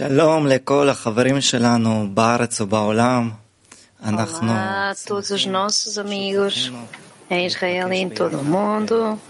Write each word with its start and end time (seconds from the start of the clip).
Shalom 0.00 0.46
Olá 4.54 4.90
a 4.92 4.94
todos 4.94 5.30
os 5.30 5.44
nossos 5.44 5.98
amigos 5.98 6.72
em 7.28 7.44
Israel 7.44 7.92
e 7.92 7.98
em 7.98 8.08
todo 8.08 8.38
o 8.38 8.42
mundo. 8.42 9.20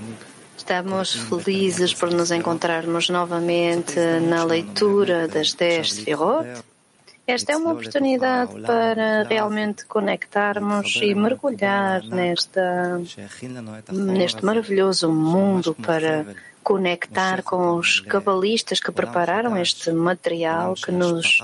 Estamos 0.56 1.12
felizes 1.12 1.92
por 1.92 2.12
nos 2.12 2.30
encontrarmos 2.30 3.08
novamente 3.08 3.98
na 4.28 4.44
leitura 4.44 5.26
das 5.26 5.54
10 5.54 5.92
Sefirot. 5.92 6.46
Esta 7.26 7.52
é 7.52 7.56
uma 7.56 7.72
oportunidade 7.72 8.60
para 8.60 9.24
realmente 9.24 9.84
conectarmos 9.86 11.00
e 11.02 11.16
mergulhar 11.16 12.04
nesta, 12.04 13.00
neste 13.90 14.44
maravilhoso 14.44 15.10
mundo 15.10 15.74
para 15.74 16.26
conectar 16.70 17.42
com 17.42 17.74
os 17.74 17.98
cabalistas 17.98 18.78
que 18.78 18.92
prepararam 18.92 19.56
este 19.56 19.90
material 19.90 20.74
que 20.74 20.92
nos 20.92 21.42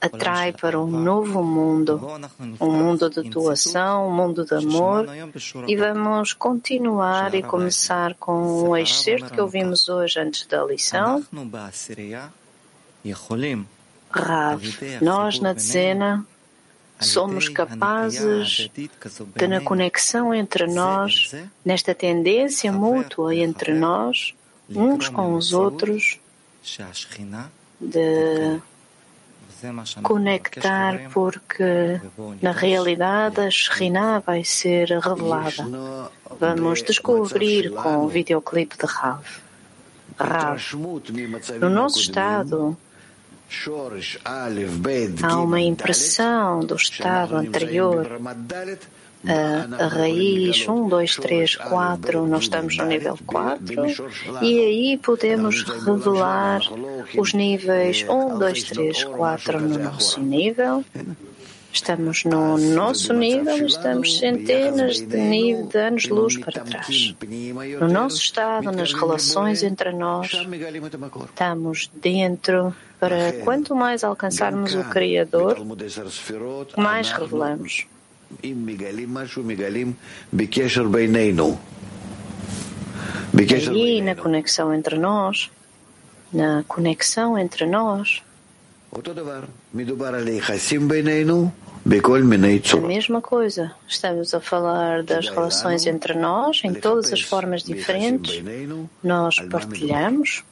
atrai 0.00 0.52
para 0.52 0.80
um 0.80 0.86
novo 0.86 1.42
mundo, 1.42 2.00
um 2.60 2.70
mundo 2.70 3.10
de 3.10 3.28
doação, 3.28 4.06
um 4.06 4.12
mundo 4.14 4.44
de 4.44 4.54
amor. 4.54 5.06
E 5.66 5.74
vamos 5.74 6.32
continuar 6.34 7.34
e 7.34 7.42
começar 7.42 8.14
com 8.14 8.68
o 8.68 8.76
excerto 8.76 9.32
que 9.32 9.40
ouvimos 9.40 9.88
hoje 9.88 10.20
antes 10.20 10.46
da 10.46 10.62
lição. 10.64 11.24
Rav, 14.08 14.62
nós 15.02 15.40
na 15.40 15.52
dezena 15.52 16.24
somos 17.00 17.48
capazes 17.48 18.70
de, 19.36 19.48
na 19.48 19.60
conexão 19.60 20.32
entre 20.32 20.68
nós, 20.68 21.34
nesta 21.64 21.92
tendência 21.92 22.70
mútua 22.70 23.34
entre 23.34 23.74
nós, 23.74 24.32
uns 24.70 25.08
com 25.08 25.34
os 25.34 25.52
outros, 25.52 26.18
de 27.80 28.60
conectar, 30.02 31.10
porque 31.12 32.00
na 32.42 32.52
realidade 32.52 33.40
a 33.40 33.50
Shekhinah 33.50 34.20
vai 34.20 34.44
ser 34.44 34.90
revelada. 34.98 35.66
Vamos 36.38 36.82
descobrir 36.82 37.70
com 37.70 38.04
o 38.04 38.08
videoclipe 38.08 38.76
de 38.76 38.86
Rav. 38.86 39.24
Rav, 40.18 40.60
no 41.60 41.70
nosso 41.70 41.98
estado, 42.00 42.76
Há 45.22 45.40
uma 45.40 45.60
impressão 45.60 46.60
do 46.60 46.74
estado 46.74 47.36
anterior. 47.36 48.06
A, 49.26 49.86
raiz 49.86 50.68
1, 50.68 50.88
2, 50.88 51.16
3, 51.16 51.56
4, 51.56 52.26
nós 52.26 52.44
estamos 52.44 52.76
no 52.76 52.84
nível 52.84 53.18
4, 53.26 53.86
e 54.42 54.58
aí 54.58 54.98
podemos 54.98 55.62
revelar 55.62 56.60
os 57.16 57.32
níveis 57.32 58.04
1, 58.08 58.38
2, 58.38 58.62
3, 58.64 59.04
4 59.04 59.60
no 59.60 59.78
nosso 59.78 60.20
nível. 60.20 60.84
Estamos 61.72 62.24
no 62.24 62.56
nosso 62.56 63.12
nível 63.12 63.66
estamos 63.66 64.18
centenas 64.18 64.98
de, 64.98 65.16
nível, 65.16 65.66
de 65.66 65.78
anos-luz 65.78 66.36
para 66.36 66.62
trás. 66.62 67.16
No 67.80 67.88
nosso 67.88 68.18
estado, 68.18 68.70
nas 68.70 68.92
relações 68.92 69.62
entre 69.64 69.90
nós, 69.90 70.30
estamos 71.24 71.90
dentro 71.92 72.72
para 73.00 73.32
quanto 73.42 73.74
mais 73.74 74.04
alcançarmos 74.04 74.72
o 74.74 74.84
Criador, 74.84 75.56
mais 76.76 77.10
revelamos. 77.10 77.86
Aí, 83.70 84.00
na 84.00 84.14
conexão 84.14 84.72
entre 84.72 84.96
nós, 84.98 85.50
na 86.32 86.62
conexão 86.68 87.38
entre 87.38 87.66
nós, 87.66 88.22
a 92.78 92.86
mesma 92.86 93.20
coisa. 93.20 93.72
Estamos 93.88 94.32
a 94.32 94.40
falar 94.40 95.02
das 95.02 95.28
relações 95.28 95.84
entre 95.86 96.14
nós 96.14 96.60
em 96.64 96.72
todas 96.72 97.12
as 97.12 97.20
formas 97.20 97.62
diferentes. 97.62 98.42
Nós 99.02 99.36
partilhamos. 99.50 100.44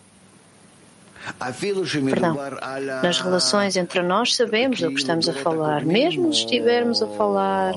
Perdão. 2.15 2.37
Nas 3.03 3.21
relações 3.21 3.77
entre 3.77 4.03
nós 4.03 4.35
sabemos 4.35 4.81
do 4.81 4.89
que 4.91 4.99
estamos 5.01 5.29
a 5.29 5.33
falar, 5.33 5.85
mesmo 5.85 6.33
se 6.33 6.41
estivermos 6.41 7.03
a 7.03 7.07
falar 7.09 7.75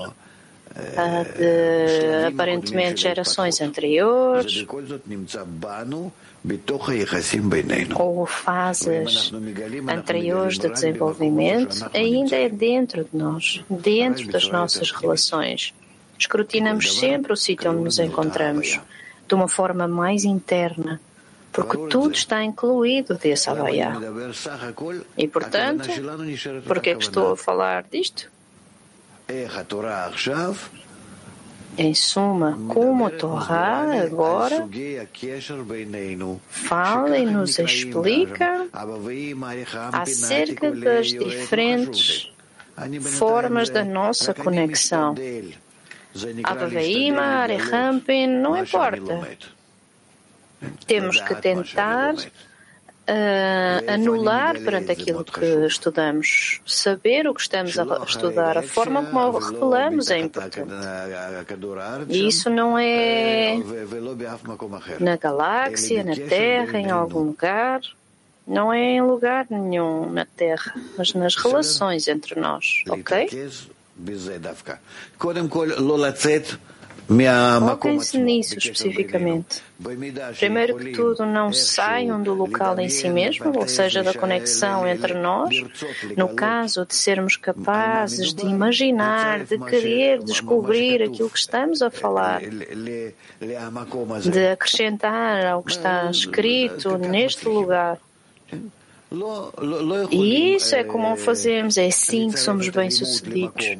ah, 0.97 1.23
de 1.23 2.27
aparentemente 2.27 3.01
gerações 3.01 3.61
anteriores. 3.61 4.65
Ou 7.99 8.25
fases 8.25 9.31
anteriores 9.87 10.59
de 10.59 10.69
desenvolvimento, 10.69 11.89
ainda 11.93 12.35
é 12.35 12.49
dentro 12.49 13.03
de 13.05 13.17
nós, 13.17 13.63
dentro 13.69 14.27
das 14.27 14.47
nossas 14.49 14.91
relações. 14.91 15.73
Escrutinamos 16.19 16.97
sempre 16.97 17.33
o 17.33 17.35
sítio 17.35 17.71
onde 17.71 17.83
nos 17.83 17.99
encontramos, 17.99 18.79
de 19.27 19.33
uma 19.33 19.47
forma 19.47 19.87
mais 19.87 20.23
interna, 20.23 20.99
porque 21.55 21.77
tudo 21.87 22.13
está 22.13 22.43
incluído 22.43 23.15
desse 23.15 23.49
Havaiá. 23.49 23.97
E, 25.17 25.27
portanto, 25.27 25.87
por 26.67 26.79
que 26.81 26.89
estou 26.89 27.31
a 27.31 27.37
falar 27.37 27.85
disto? 27.89 28.29
Em 31.77 31.93
suma, 31.93 32.57
como 32.67 33.07
a 33.07 33.09
Torá 33.09 34.03
agora 34.03 34.67
fala 36.49 37.17
e 37.17 37.25
nos 37.25 37.57
explica 37.57 38.67
acerca 39.93 40.71
das 40.71 41.07
diferentes 41.07 42.31
formas 43.17 43.69
da 43.69 43.83
nossa 43.83 44.33
conexão. 44.33 45.15
Avaveima, 46.43 47.21
Arehampin, 47.21 48.27
não 48.27 48.57
importa. 48.57 49.21
Temos 50.87 51.19
que 51.21 51.35
tentar 51.35 52.15
uh, 52.15 53.91
anular 53.91 54.59
perante 54.59 54.91
aquilo 54.91 55.23
que 55.23 55.65
estudamos. 55.65 56.61
Saber 56.65 57.27
o 57.27 57.33
que 57.33 57.41
estamos 57.41 57.77
a 57.77 57.83
estudar, 58.05 58.57
a 58.57 58.63
forma 58.63 59.05
como 59.05 59.37
revelamos 59.37 60.09
é 60.09 60.19
importante. 60.19 60.61
E 62.09 62.27
isso 62.27 62.49
não 62.49 62.77
é 62.77 63.57
na 64.99 65.17
galáxia, 65.17 66.03
na 66.03 66.15
Terra, 66.15 66.79
em 66.79 66.89
algum 66.91 67.19
lugar. 67.19 67.81
Não 68.47 68.71
é 68.71 68.79
em 68.79 69.01
lugar 69.01 69.47
nenhum 69.49 70.07
na 70.11 70.23
Terra, 70.23 70.75
mas 70.95 71.15
nas 71.15 71.35
relações 71.35 72.07
entre 72.07 72.39
nós, 72.39 72.83
ok? 72.87 73.27
Foquem-se 77.07 78.17
nisso 78.17 78.57
especificamente. 78.57 79.61
Primeiro 80.39 80.77
que 80.77 80.91
tudo, 80.91 81.25
não 81.25 81.53
saiam 81.53 82.21
do 82.21 82.33
local 82.33 82.79
em 82.79 82.89
si 82.89 83.09
mesmo, 83.09 83.51
ou 83.55 83.67
seja, 83.67 84.01
da 84.01 84.13
conexão 84.13 84.87
entre 84.87 85.13
nós. 85.13 85.63
No 86.17 86.29
caso 86.29 86.85
de 86.85 86.95
sermos 86.95 87.35
capazes 87.35 88.33
de 88.33 88.45
imaginar, 88.45 89.43
de 89.43 89.59
querer 89.59 90.23
descobrir 90.23 91.03
aquilo 91.03 91.29
que 91.29 91.37
estamos 91.37 91.81
a 91.81 91.91
falar, 91.91 92.41
de 92.41 94.47
acrescentar 94.47 95.45
ao 95.45 95.61
que 95.61 95.71
está 95.71 96.09
escrito 96.09 96.97
neste 96.97 97.47
lugar. 97.47 97.99
E 100.11 100.55
isso 100.55 100.75
é 100.75 100.83
como 100.83 101.15
fazemos, 101.15 101.77
é 101.77 101.85
assim 101.85 102.31
que 102.31 102.39
somos 102.39 102.67
bem-sucedidos. 102.69 103.77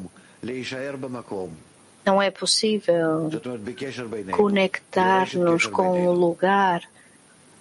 Não 2.06 2.22
é 2.22 2.30
possível 2.30 3.28
conectar-nos 4.30 5.66
com 5.66 6.06
o 6.06 6.12
lugar 6.12 6.82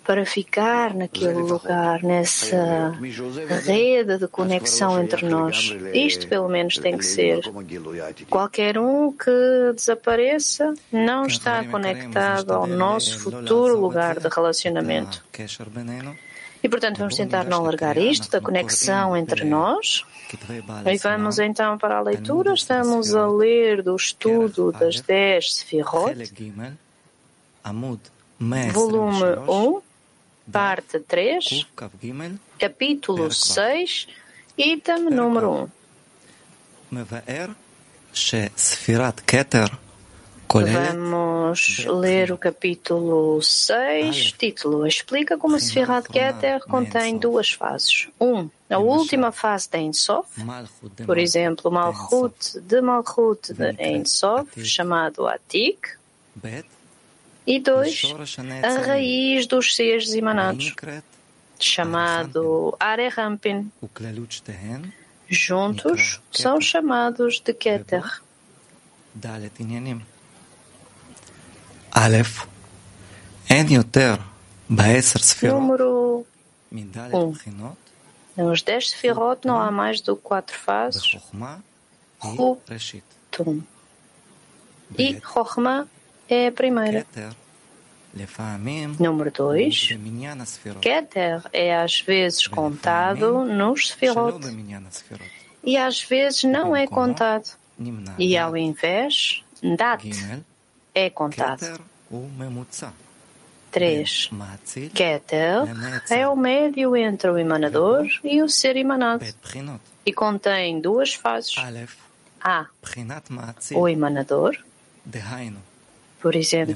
para 0.05 0.23
ficar 0.23 0.93
naquele 0.93 1.33
lugar, 1.33 2.03
nessa 2.03 2.95
rede 3.65 4.19
de 4.19 4.27
conexão 4.27 5.01
entre 5.01 5.27
nós. 5.27 5.75
Isto, 5.93 6.27
pelo 6.27 6.47
menos, 6.47 6.77
tem 6.77 6.95
que 6.95 7.05
ser. 7.05 7.41
Qualquer 8.29 8.77
um 8.77 9.11
que 9.11 9.73
desapareça 9.75 10.75
não 10.91 11.25
está 11.25 11.63
conectado 11.63 12.53
ao 12.53 12.67
nosso 12.67 13.19
futuro 13.19 13.79
lugar 13.79 14.19
de 14.19 14.27
relacionamento. 14.27 15.25
E, 16.65 16.69
portanto, 16.69 16.97
vamos 16.97 17.15
tentar 17.15 17.43
não 17.43 17.61
largar 17.61 17.95
isto 17.95 18.27
da 18.31 18.41
conexão 18.41 19.15
entre 19.15 19.43
nós. 19.45 20.03
E 20.91 20.97
vamos 20.97 21.37
então 21.37 21.77
para 21.77 21.99
a 21.99 22.01
leitura. 22.01 22.55
Estamos 22.55 23.13
a 23.13 23.27
ler 23.27 23.83
do 23.83 23.95
estudo 23.95 24.71
das 24.71 24.99
10 24.99 25.57
Sefirot, 25.57 26.15
volume 28.73 29.21
1, 29.47 29.81
parte 30.51 30.99
3, 31.01 31.67
capítulo 32.57 33.31
6, 33.31 34.07
item 34.57 35.03
número 35.11 35.51
1. 35.51 35.69
Vamos 40.53 41.85
ler 41.85 42.31
o 42.31 42.37
capítulo 42.37 43.41
6, 43.41 44.33
título 44.33 44.87
Explica 44.87 45.37
como 45.37 45.55
a 45.55 45.59
Sfirat 45.59 46.07
Keter 46.07 46.61
contém 46.61 47.17
duas 47.17 47.51
fases. 47.51 48.07
Um, 48.19 48.49
a 48.69 48.77
última 48.77 49.31
fase 49.31 49.69
de 49.69 49.79
Ensof, 49.79 50.27
por 51.05 51.17
exemplo, 51.17 51.69
Malchut 51.69 52.59
de 52.61 52.81
Malchut 52.81 53.53
de 53.53 53.71
Ensof, 53.79 54.63
chamado 54.63 55.27
Atik. 55.27 55.89
E 57.47 57.59
dois, 57.59 58.01
a 58.63 58.85
raiz 58.85 59.45
dos 59.45 59.75
seres 59.75 60.13
emanados, 60.13 60.73
chamado 61.59 62.75
Arerampin. 62.79 63.71
Juntos 65.27 66.21
são 66.31 66.59
chamados 66.61 67.39
de 67.39 67.53
Keter. 67.53 68.21
Número 75.53 76.25
1. 77.13 77.33
Nos 78.37 78.61
dez 78.61 78.89
sefirot 78.89 79.47
não 79.47 79.57
há 79.57 79.71
mais 79.71 80.01
do 80.01 80.15
que 80.15 80.21
quatro 80.21 80.57
fases. 80.57 81.13
Hu, 82.21 82.57
Tum. 83.31 83.61
E 84.97 85.19
Chokhmah 85.21 85.87
é 86.29 86.47
a 86.47 86.51
primeira. 86.51 87.05
Número 88.99 89.31
2. 89.31 89.89
Keter 90.81 91.41
é 91.53 91.75
às 91.77 92.01
vezes 92.01 92.45
contado 92.47 93.45
nos 93.45 93.87
sefirot 93.89 94.39
e 95.63 95.77
às 95.77 96.01
vezes 96.01 96.43
não 96.43 96.75
é 96.75 96.85
contado. 96.87 97.49
E 98.19 98.37
ao 98.37 98.55
invés, 98.57 99.43
Dat 99.61 100.03
é 100.95 101.09
contado. 101.09 101.79
3. 103.71 104.29
Keter 104.93 105.63
é 106.09 106.27
o 106.27 106.35
médio 106.35 106.95
entre 106.95 107.29
o 107.29 107.37
emanador 107.37 108.07
e 108.23 108.41
o 108.41 108.47
ser 108.47 108.77
emanado 108.77 109.25
e 110.05 110.13
contém 110.13 110.79
duas 110.79 111.13
fases. 111.13 111.55
A. 112.41 112.67
O 113.73 113.89
emanador, 113.89 114.55
por 116.21 116.35
exemplo, 116.35 116.75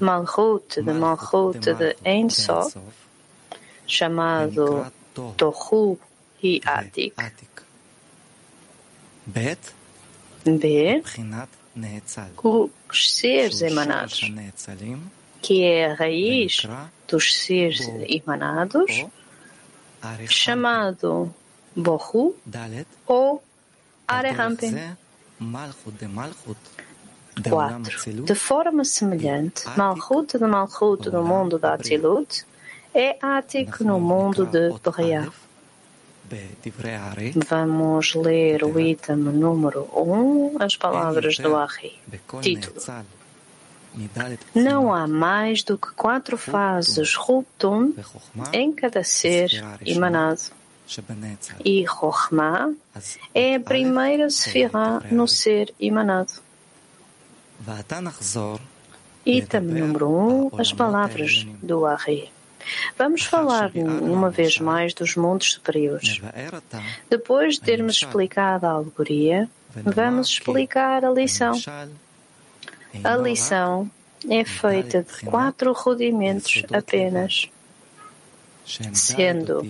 Malchut 0.00 0.80
de 0.82 0.92
Malchut 0.92 1.58
de 1.74 1.96
Ein 2.04 2.30
Sof, 2.30 2.78
chamado 3.86 4.86
Tohu 5.36 5.98
e 6.42 6.60
Atik. 6.64 7.14
B. 10.44 11.02
Os 12.90 13.14
seres 13.14 13.62
emanados, 13.62 14.20
que 15.40 15.62
é 15.62 15.90
a 15.90 15.94
raiz 15.94 16.62
dos 17.06 17.36
seres 17.36 17.88
emanados, 18.08 19.06
chamado 20.28 21.34
Bohu 21.76 22.36
ou 23.06 23.42
Arehampin. 24.06 24.96
4. 27.42 28.24
De 28.24 28.34
forma 28.34 28.84
semelhante, 28.84 29.64
Malchut 29.76 30.36
de 30.36 30.44
Malchut 30.44 31.08
no 31.10 31.22
mundo 31.22 31.58
da 31.58 31.74
Atzilut 31.74 32.44
é 32.92 33.16
Atik 33.22 33.84
no 33.84 34.00
mundo 34.00 34.44
de 34.44 34.70
Bria. 34.70 35.30
Vamos 37.48 38.14
ler 38.14 38.62
o 38.64 38.78
item 38.78 39.16
número 39.16 39.88
1, 39.94 40.56
as 40.60 40.76
palavras 40.76 41.38
do 41.38 41.56
Ari. 41.56 41.98
Título. 42.42 42.74
Não 44.54 44.94
há 44.94 45.06
mais 45.06 45.62
do 45.62 45.76
que 45.78 45.90
quatro 45.92 46.36
fases 46.36 47.14
Rutum 47.14 47.92
em 48.52 48.72
cada 48.72 49.02
ser 49.02 49.50
emanado. 49.84 50.40
E 51.64 51.84
Chokhmah 51.86 52.72
é 53.34 53.56
a 53.56 53.60
primeira 53.60 54.30
sefirá 54.30 55.00
no 55.10 55.26
ser 55.26 55.74
emanado. 55.80 56.32
Item 59.26 59.60
número 59.60 60.08
1, 60.08 60.46
um, 60.46 60.50
as 60.60 60.72
palavras 60.72 61.46
do 61.62 61.84
Ari. 61.84 62.30
Vamos 62.96 63.22
falar 63.22 63.70
uma 63.74 64.30
vez 64.30 64.58
mais 64.58 64.92
dos 64.94 65.16
mundos 65.16 65.52
superiores. 65.52 66.20
Depois 67.08 67.54
de 67.54 67.60
termos 67.60 67.96
explicado 67.96 68.66
a 68.66 68.70
alegoria, 68.70 69.48
vamos 69.74 70.28
explicar 70.28 71.04
a 71.04 71.10
lição. 71.10 71.52
A 73.04 73.16
lição 73.16 73.90
é 74.28 74.44
feita 74.44 75.02
de 75.02 75.26
quatro 75.26 75.72
rudimentos 75.72 76.62
apenas, 76.72 77.48
sendo 78.92 79.62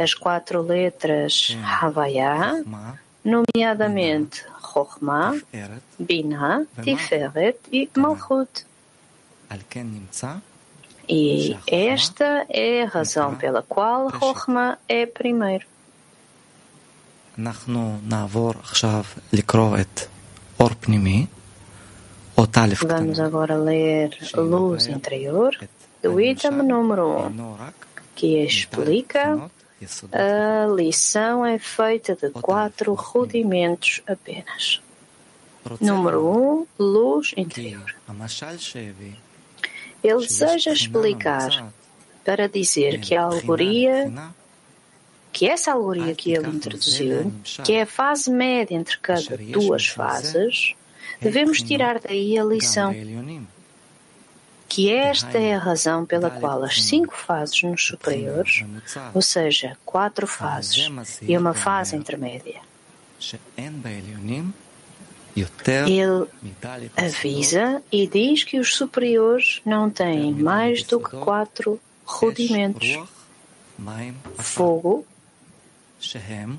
as 0.00 0.14
quatro 0.14 0.62
letras 0.62 1.56
Havaya, 1.80 2.64
nomeadamente 3.24 4.44
Chokhmah, 4.72 5.38
Binah, 5.98 6.66
Tiferet. 6.82 7.58
E 7.70 7.88
Malchut. 7.96 8.64
E 11.08 11.56
esta 11.66 12.46
é 12.48 12.82
a 12.82 12.86
razão 12.86 13.34
pela 13.34 13.62
qual 13.62 14.10
Chokhmah 14.10 14.78
é. 14.88 15.06
Primeiro. 15.06 15.66
Vamos 23.00 23.20
agora 23.20 23.56
ler 23.56 24.16
Luz 24.34 24.86
Interior, 24.86 25.56
do 26.02 26.20
item 26.20 26.50
número 26.52 27.06
1, 27.06 27.26
um, 27.26 27.56
que 28.14 28.38
explica 28.44 29.50
a 30.12 30.66
lição 30.66 31.44
é 31.44 31.58
feita 31.58 32.14
de 32.14 32.30
quatro 32.30 32.94
rudimentos 32.94 34.02
apenas. 34.06 34.80
Número 35.80 36.26
1, 36.26 36.60
um, 36.60 36.66
luz 36.78 37.34
interior. 37.36 37.94
Ele 40.02 40.26
deseja 40.26 40.72
explicar 40.72 41.72
para 42.24 42.48
dizer 42.48 43.00
que 43.00 43.14
a 43.14 43.22
alegoria, 43.22 44.12
que 45.32 45.48
essa 45.48 45.72
alegoria 45.72 46.14
que 46.14 46.32
ele 46.32 46.48
introduziu, 46.48 47.32
que 47.64 47.74
é 47.74 47.82
a 47.82 47.86
fase 47.86 48.30
média 48.30 48.74
entre 48.74 48.98
cada 48.98 49.36
duas 49.36 49.86
fases, 49.86 50.74
devemos 51.20 51.62
tirar 51.62 52.00
daí 52.00 52.38
a 52.38 52.44
lição 52.44 52.92
que 54.68 54.90
esta 54.90 55.36
é 55.36 55.54
a 55.54 55.58
razão 55.58 56.06
pela 56.06 56.30
qual 56.30 56.64
as 56.64 56.82
cinco 56.82 57.14
fases 57.14 57.62
nos 57.62 57.84
superiores, 57.84 58.64
ou 59.12 59.20
seja, 59.20 59.76
quatro 59.84 60.26
fases 60.26 60.90
e 61.20 61.36
uma 61.36 61.52
fase 61.52 61.94
intermédia, 61.94 62.58
ele 65.36 66.26
avisa 66.96 67.82
e 67.90 68.06
diz 68.06 68.44
que 68.44 68.58
os 68.58 68.74
superiores 68.74 69.60
não 69.64 69.88
têm 69.88 70.32
mais 70.32 70.82
do 70.82 71.00
que 71.00 71.16
quatro 71.16 71.80
rudimentos: 72.04 72.98
fogo, 74.38 75.06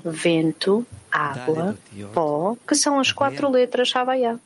vento, 0.04 0.86
água, 1.10 1.78
pó, 2.12 2.56
que 2.66 2.74
são 2.74 2.98
as 2.98 3.12
quatro 3.12 3.48
letras 3.48 3.94
Havaiá. 3.94 4.38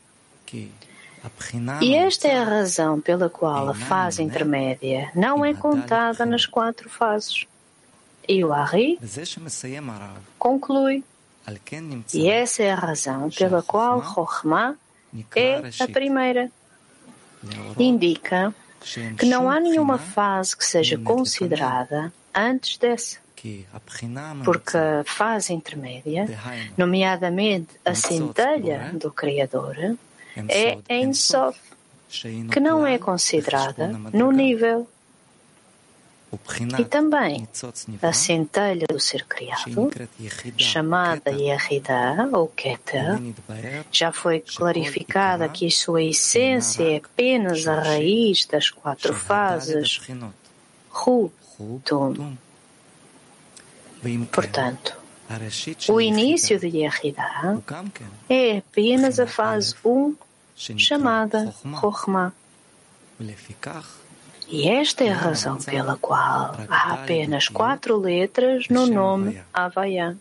E 1.80 1.94
esta 1.94 2.28
é 2.28 2.38
a 2.38 2.44
razão 2.44 3.00
pela 3.00 3.28
qual 3.28 3.68
a 3.70 3.75
fase 3.75 4.23
intermédia 4.23 5.11
não 5.14 5.44
é 5.44 5.52
contada 5.54 6.25
nas 6.25 6.47
quatro 6.47 6.88
fases. 6.88 7.47
E 8.26 8.44
o 8.44 8.52
Ari 8.52 8.99
conclui. 10.38 11.02
E 12.14 12.28
essa 12.28 12.62
é 12.62 12.71
a 12.71 12.75
razão 12.75 13.31
pela 13.31 13.62
qual 13.62 14.02
Chokhmah 14.02 14.75
é 15.35 15.62
a 15.81 15.88
primeira. 15.88 16.50
Indica 17.78 18.55
que 19.17 19.26
não 19.26 19.49
há 19.50 19.59
nenhuma 19.61 19.99
fase 19.99 20.57
que 20.57 20.64
seja 20.64 20.99
considerada 20.99 22.12
antes 22.35 22.76
dessa. 22.78 23.19
Porque 24.45 24.76
a 24.76 25.05
fase 25.05 25.52
intermédia, 25.52 26.26
nomeadamente 26.76 27.69
a 27.85 27.95
centelha 27.95 28.90
do 28.95 29.11
Criador, 29.12 29.97
é 30.49 30.78
em 30.88 31.12
Sof, 31.14 31.59
que 32.52 32.61
não 32.61 32.87
é 32.87 32.99
considerada 32.99 33.88
no 34.12 34.33
nível. 34.33 34.88
E 36.78 36.85
também 36.85 37.49
a 38.02 38.12
centelha 38.12 38.87
do 38.87 39.00
ser 39.00 39.25
criado, 39.25 39.90
chamada 40.58 41.30
Yehida 41.30 42.28
ou 42.32 42.49
Keter, 42.49 43.18
já 43.90 44.12
foi 44.12 44.40
clarificada 44.40 45.49
que 45.49 45.70
sua 45.70 46.02
essência 46.02 46.82
é 46.82 46.97
apenas 46.99 47.66
a 47.66 47.80
raiz 47.80 48.44
das 48.44 48.68
quatro 48.68 49.14
fases. 49.14 50.00
Hu, 50.92 51.32
Tum. 51.85 52.37
Portanto, 54.30 54.97
o 55.88 56.00
início 56.00 56.58
de 56.58 56.68
Yehida 56.68 57.58
é 58.28 58.58
apenas 58.58 59.18
a 59.18 59.26
fase 59.26 59.75
1 59.82 60.14
chamada 60.56 61.54
Chokhmah. 61.80 62.32
E 64.50 64.69
esta 64.69 65.05
é 65.05 65.11
a 65.11 65.17
razão 65.17 65.59
pela 65.59 65.97
qual 65.97 66.57
há 66.69 66.95
apenas 66.95 67.49
quatro 67.49 67.99
letras 67.99 68.67
no 68.69 68.87
nome 68.87 69.40
Havaiá. 69.52 70.14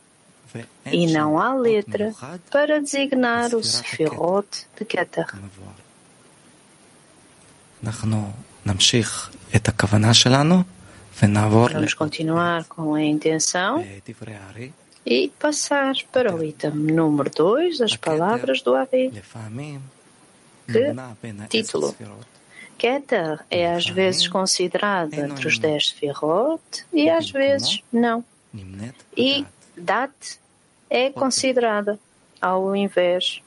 E 0.86 1.07
não 1.07 1.39
há 1.39 1.53
letra 1.53 2.13
para 2.51 2.81
designar 2.81 3.53
o 3.53 3.63
Sefirot 3.63 4.48
de 4.77 4.86
Keter. 4.86 5.27
Vamos 11.74 11.93
continuar 11.93 12.65
com 12.65 12.96
a 12.96 13.03
intenção 13.03 13.86
e 15.05 15.29
passar 15.39 15.96
para 16.12 16.36
o 16.36 16.43
item 16.43 16.72
número 16.72 17.29
2, 17.29 17.81
as 17.81 17.96
palavras 17.96 18.62
do 18.62 18.75
Ari. 18.75 19.10
Que 20.67 21.63
título? 21.63 21.96
Keter 22.77 23.39
é 23.50 23.74
às 23.74 23.88
vezes 23.88 24.27
considerado 24.27 25.13
entre 25.13 25.48
os 25.48 25.57
dez 25.57 25.89
Sefirot 25.89 26.62
e 26.93 27.10
às 27.10 27.29
vezes 27.29 27.81
não. 27.91 28.24
E 29.15 29.46
Dat 29.75 30.39
é 30.89 31.10
considerada 31.10 32.00
ao 32.41 32.75
invés. 32.75 33.41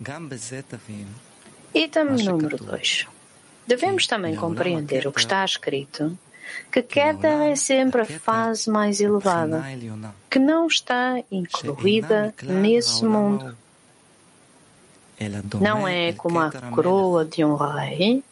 Item 1.75 2.05
número 2.05 2.57
2. 2.57 3.07
Devemos 3.67 4.07
também 4.07 4.35
compreender 4.35 5.07
o 5.07 5.13
que 5.13 5.21
está 5.21 5.45
escrito, 5.45 6.19
que 6.73 6.83
Keter 6.83 7.43
é 7.43 7.55
sempre 7.55 8.01
a 8.03 8.05
fase 8.05 8.69
mais 8.69 9.01
elevada, 9.01 9.63
que 10.29 10.39
não 10.39 10.67
está 10.67 11.23
incluída 11.31 12.35
nesse 12.43 13.05
mundo. 13.05 13.57
Não 15.61 15.87
é 15.87 16.13
como 16.15 16.41
a 16.41 16.51
coroa 16.51 17.25
de 17.25 17.45
um 17.45 17.55
rei, 17.55 18.25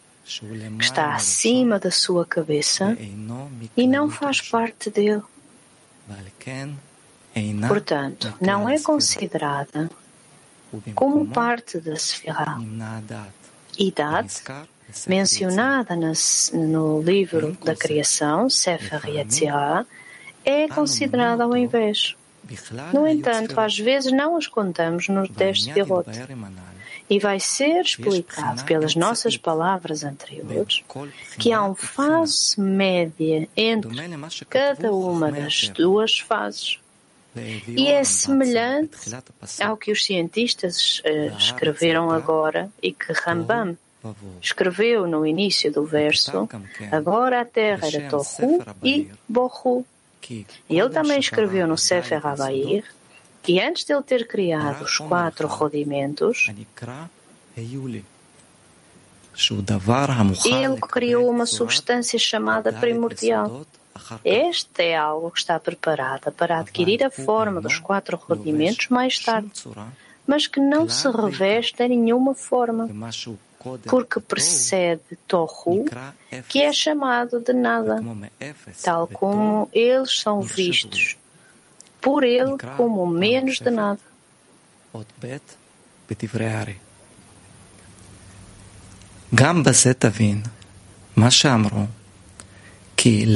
que 0.77 0.83
está 0.83 1.15
acima 1.15 1.79
da 1.79 1.89
sua 1.89 2.25
cabeça 2.25 2.95
e 3.75 3.87
não 3.87 4.09
faz 4.09 4.41
parte 4.41 4.89
dele. 4.89 5.23
Portanto, 7.67 8.33
não 8.39 8.69
é 8.69 8.79
considerada 8.79 9.89
como 10.95 11.27
parte 11.27 11.79
da 11.79 11.95
Sefirah. 11.95 12.59
E 13.77 13.91
Dat, 13.91 14.43
mencionada 15.07 15.95
no 16.53 17.01
livro 17.01 17.57
da 17.63 17.75
criação, 17.75 18.49
Sefer 18.49 19.05
Yetzirah, 19.07 19.85
é 20.43 20.67
considerada 20.67 21.43
ao 21.43 21.55
invés. 21.55 22.15
No 22.93 23.07
entanto, 23.07 23.59
às 23.59 23.77
vezes 23.77 24.11
não 24.11 24.35
as 24.35 24.47
contamos 24.47 25.07
nos 25.07 25.29
dez 25.29 25.63
Sefirot. 25.63 26.09
E 27.09 27.19
vai 27.19 27.39
ser 27.39 27.81
explicado 27.81 28.63
pelas 28.65 28.95
nossas 28.95 29.35
palavras 29.35 30.03
anteriores 30.03 30.83
que 31.39 31.51
há 31.51 31.63
uma 31.63 31.75
fase 31.75 32.59
média 32.59 33.47
entre 33.57 33.91
cada 34.47 34.93
uma 34.93 35.31
das 35.31 35.69
duas 35.69 36.19
fases. 36.19 36.79
E 37.67 37.87
é 37.87 38.03
semelhante 38.03 38.97
ao 39.61 39.77
que 39.77 39.91
os 39.91 40.03
cientistas 40.03 41.01
uh, 41.05 41.37
escreveram 41.37 42.11
agora 42.11 42.69
e 42.81 42.91
que 42.91 43.13
Rambam 43.13 43.77
escreveu 44.41 45.07
no 45.07 45.25
início 45.25 45.71
do 45.71 45.85
verso, 45.85 46.47
agora 46.91 47.41
a 47.41 47.45
terra 47.45 47.87
era 47.87 48.09
Tohu 48.09 48.63
e 48.83 49.09
Bohu. 49.27 49.85
E 50.69 50.79
ele 50.79 50.89
também 50.89 51.19
escreveu 51.19 51.67
no 51.67 51.77
Sefer 51.77 52.25
Habair 52.25 52.83
que 53.41 53.59
antes 53.59 53.83
de 53.85 53.93
ele 53.93 54.03
ter 54.03 54.27
criado 54.27 54.83
os 54.83 54.97
quatro 54.97 55.47
rudimentos, 55.47 56.47
ele 60.45 60.81
criou 60.81 61.29
uma 61.29 61.45
substância 61.45 62.19
chamada 62.19 62.73
primordial. 62.73 63.65
Este 64.23 64.83
é 64.83 64.97
algo 64.97 65.31
que 65.31 65.39
está 65.39 65.59
preparada 65.59 66.31
para 66.31 66.59
adquirir 66.59 67.03
a 67.03 67.09
forma 67.09 67.61
dos 67.61 67.79
quatro 67.79 68.17
rudimentos 68.17 68.87
mais 68.89 69.19
tarde, 69.19 69.51
mas 70.25 70.47
que 70.47 70.59
não 70.59 70.87
se 70.87 71.09
reveste 71.09 71.83
em 71.83 71.89
nenhuma 71.89 72.33
forma, 72.33 72.89
porque 73.85 74.19
precede 74.19 75.01
Tohu, 75.27 75.85
que 76.47 76.61
é 76.61 76.71
chamado 76.71 77.39
de 77.39 77.53
nada, 77.53 78.01
tal 78.81 79.07
como 79.07 79.69
eles 79.73 80.19
são 80.19 80.41
vistos 80.41 81.17
por 82.01 82.23
ele 82.23 82.57
como 82.77 83.05
menos 83.07 83.59
de 83.59 83.69
nada. 83.69 83.99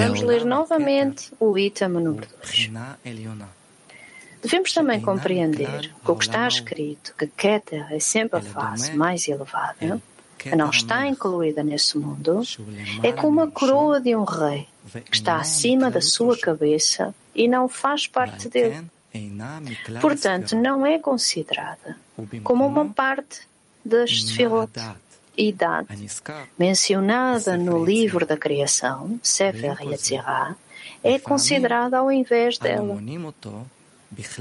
Vamos 0.08 0.22
ler 0.22 0.44
novamente 0.46 1.32
o 1.40 1.58
item 1.58 1.90
número 1.90 2.28
2. 2.42 2.70
Devemos 4.42 4.74
também 4.74 5.00
compreender 5.00 5.94
que 6.04 6.12
o 6.12 6.16
que 6.18 6.26
está 6.26 6.46
escrito, 6.48 7.14
que 7.18 7.28
Keter 7.28 7.88
é 7.94 8.00
sempre 8.00 8.40
a 8.40 8.42
face 8.42 8.92
mais 8.98 9.26
elevada, 9.28 10.02
que 10.38 10.54
não 10.54 10.70
está 10.70 11.08
incluída 11.08 11.64
nesse 11.64 11.98
mundo, 11.98 12.42
é 13.02 13.14
como 13.14 13.40
a 13.40 13.50
coroa 13.50 14.02
de 14.02 14.14
um 14.14 14.26
rei, 14.26 14.68
que 15.10 15.16
está 15.16 15.38
acima 15.38 15.90
da 15.90 16.02
sua 16.02 16.38
cabeça 16.38 17.16
e 17.36 17.48
não 17.48 17.68
faz 17.68 18.08
parte 18.08 18.50
dele. 18.50 18.86
Portanto, 20.02 20.56
não 20.56 20.86
é 20.86 20.98
considerada 20.98 21.98
como 22.44 22.66
uma 22.66 22.86
parte 22.90 23.42
das 23.86 24.24
Sefirot 24.24 24.72
idade 25.38 25.88
mencionada 26.58 27.58
no 27.58 27.84
livro 27.84 28.26
da 28.26 28.38
criação, 28.38 29.20
Sefer 29.22 29.82
Yetzirah, 29.82 30.56
é 31.04 31.20
considerada 31.20 31.98
ao 31.98 32.12
invés 32.12 32.58
dela. 32.58 32.98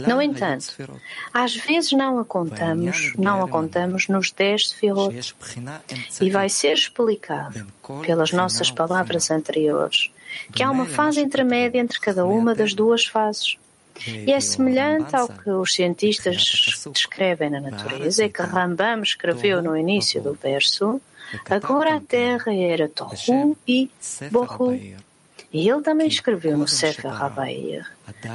No 0.06 0.20
entanto, 0.20 0.74
às 1.32 1.54
vezes 1.54 1.92
não 1.92 2.18
a 2.18 2.24
contamos, 2.24 3.12
não 3.16 3.42
a 3.42 3.48
contamos 3.48 4.08
nos 4.08 4.30
dez 4.30 4.68
Sefirot. 4.70 5.34
E 6.20 6.30
vai 6.30 6.48
ser 6.48 6.74
explicado 6.74 7.66
pelas 8.04 8.32
nossas 8.32 8.70
palavras 8.70 9.30
anteriores 9.30 10.10
que 10.52 10.62
há 10.62 10.70
uma 10.70 10.86
fase 10.86 11.20
intermédia 11.20 11.78
entre 11.78 12.00
cada 12.00 12.24
uma 12.24 12.54
das 12.54 12.74
duas 12.74 13.04
fases. 13.04 13.56
E 14.06 14.32
é 14.32 14.40
semelhante 14.40 15.14
ao 15.14 15.28
que 15.28 15.50
os 15.50 15.74
cientistas 15.74 16.36
descrevem 16.90 17.50
na 17.50 17.60
natureza, 17.60 18.24
e 18.24 18.30
que 18.30 18.42
Rambam 18.42 19.02
escreveu 19.02 19.62
no 19.62 19.76
início 19.76 20.20
do 20.20 20.32
verso, 20.34 21.00
agora 21.48 21.96
a 21.96 22.00
terra 22.00 22.52
era 22.54 22.88
Tohu 22.88 23.56
e 23.68 23.90
Bohu. 24.30 24.80
E 25.52 25.68
ele 25.68 25.82
também 25.82 26.06
escreveu 26.06 26.56
no 26.56 26.66
Sefer 26.66 27.12
Habair 27.12 27.86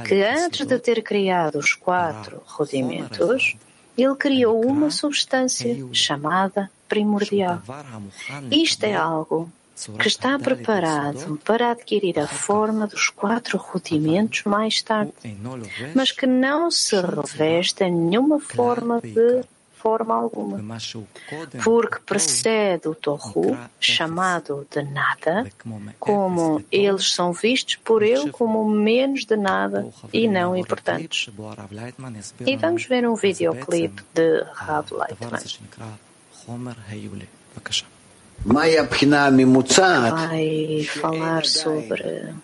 que 0.06 0.22
antes 0.22 0.66
de 0.66 0.78
ter 0.78 1.02
criado 1.02 1.58
os 1.58 1.74
quatro 1.74 2.42
rudimentos, 2.46 3.56
ele 3.96 4.14
criou 4.14 4.64
uma 4.64 4.90
substância 4.90 5.76
chamada 5.92 6.70
primordial. 6.88 7.60
Isto 8.50 8.84
é 8.84 8.94
algo 8.94 9.50
que 9.98 10.08
está 10.08 10.38
preparado 10.38 11.38
para 11.44 11.70
adquirir 11.70 12.18
a 12.18 12.26
forma 12.26 12.86
dos 12.86 13.10
quatro 13.10 13.58
rudimentos 13.58 14.42
mais 14.44 14.82
tarde, 14.82 15.12
mas 15.94 16.10
que 16.12 16.26
não 16.26 16.70
se 16.70 16.96
reveste 17.00 17.84
em 17.84 17.92
nenhuma 17.92 18.40
forma 18.40 19.00
de 19.00 19.44
forma 19.78 20.14
alguma, 20.14 20.58
porque 21.62 21.98
precede 22.04 22.88
o 22.88 22.94
Tohu, 22.94 23.56
chamado 23.80 24.66
de 24.70 24.82
nada, 24.82 25.50
como 25.98 26.62
eles 26.70 27.12
são 27.12 27.32
vistos 27.32 27.76
por 27.76 28.02
ele 28.02 28.30
como 28.30 28.68
menos 28.68 29.24
de 29.24 29.36
nada 29.36 29.86
e 30.12 30.26
não 30.28 30.56
importantes. 30.56 31.30
E 32.46 32.56
vamos 32.56 32.84
ver 32.84 33.08
um 33.08 33.14
videoclipe 33.14 34.02
de 34.14 34.44
Rav 34.52 34.90
Leitman. 34.90 35.30
Vai 40.10 40.84
falar 40.84 41.44
sobre 41.44 42.34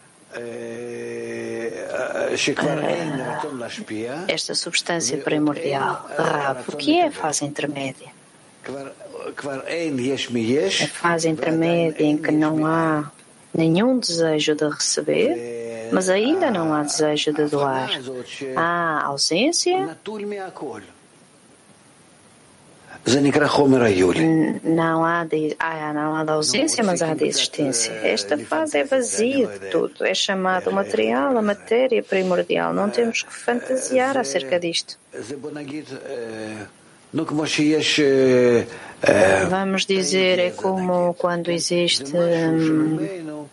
esta 4.29 4.55
substância 4.55 5.19
primordial, 5.19 6.07
Rav, 6.17 6.65
o 6.69 6.77
que 6.77 6.99
é 6.99 7.07
a 7.07 7.11
fase 7.11 7.45
intermédia? 7.45 8.09
A 10.85 10.89
fase 10.89 11.29
intermédia 11.29 12.05
em 12.05 12.17
que 12.17 12.31
não 12.31 12.67
há 12.67 13.11
nenhum 13.53 13.99
desejo 13.99 14.55
de 14.55 14.69
receber, 14.69 15.89
mas 15.93 16.09
ainda 16.09 16.51
não 16.51 16.73
há 16.75 16.83
desejo 16.83 17.33
de 17.33 17.45
doar. 17.47 17.91
Há 18.57 19.05
ausência 19.05 19.97
não 24.65 25.05
há, 25.05 25.25
de, 25.25 25.55
ah, 25.59 25.93
não 25.93 26.17
há 26.17 26.25
de 26.25 26.31
ausência, 26.31 26.83
mas 26.83 27.03
há 27.03 27.13
de 27.13 27.27
existência. 27.27 27.93
Esta 28.03 28.39
fase 28.39 28.79
é 28.79 28.85
vazia 28.85 29.47
de 29.47 29.71
tudo. 29.71 30.05
É 30.05 30.15
chamado 30.15 30.73
material, 30.73 31.37
a 31.37 31.43
matéria 31.43 32.03
primordial. 32.03 32.73
Não 32.73 32.89
temos 32.89 33.23
que 33.23 33.33
fantasiar 33.33 34.17
acerca 34.17 34.59
disto. 34.59 34.99
Vamos 39.51 39.85
dizer, 39.85 40.39
é 40.39 40.51
como 40.51 41.15
quando 41.15 41.51
existe 41.51 42.11
hum, 42.17 43.47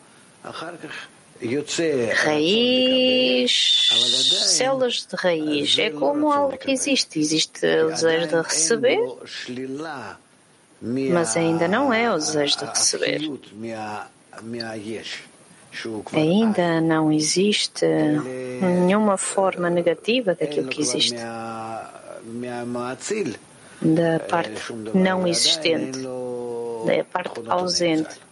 raiz, 2.13 3.89
células 4.45 5.07
de 5.09 5.15
raiz. 5.15 5.77
É 5.79 5.89
como 5.89 6.31
algo 6.31 6.57
que 6.57 6.71
existe. 6.71 7.19
Existe 7.19 7.65
o 7.83 7.89
desejo 7.89 8.27
de 8.27 8.41
receber, 8.41 8.99
mas 10.81 11.35
ainda 11.35 11.67
não 11.67 11.93
é 11.93 12.11
o 12.11 12.15
desejo 12.15 12.57
de 12.59 12.65
receber. 12.65 13.21
Ainda 16.13 16.81
não 16.81 17.11
existe 17.11 17.85
nenhuma 18.61 19.17
forma 19.17 19.69
negativa 19.69 20.35
daquilo 20.35 20.67
que 20.67 20.81
existe. 20.81 21.15
Da 23.81 24.19
parte 24.19 24.73
não 24.93 25.27
existente, 25.27 25.99
da 26.85 27.03
parte 27.11 27.41
ausente. 27.47 28.30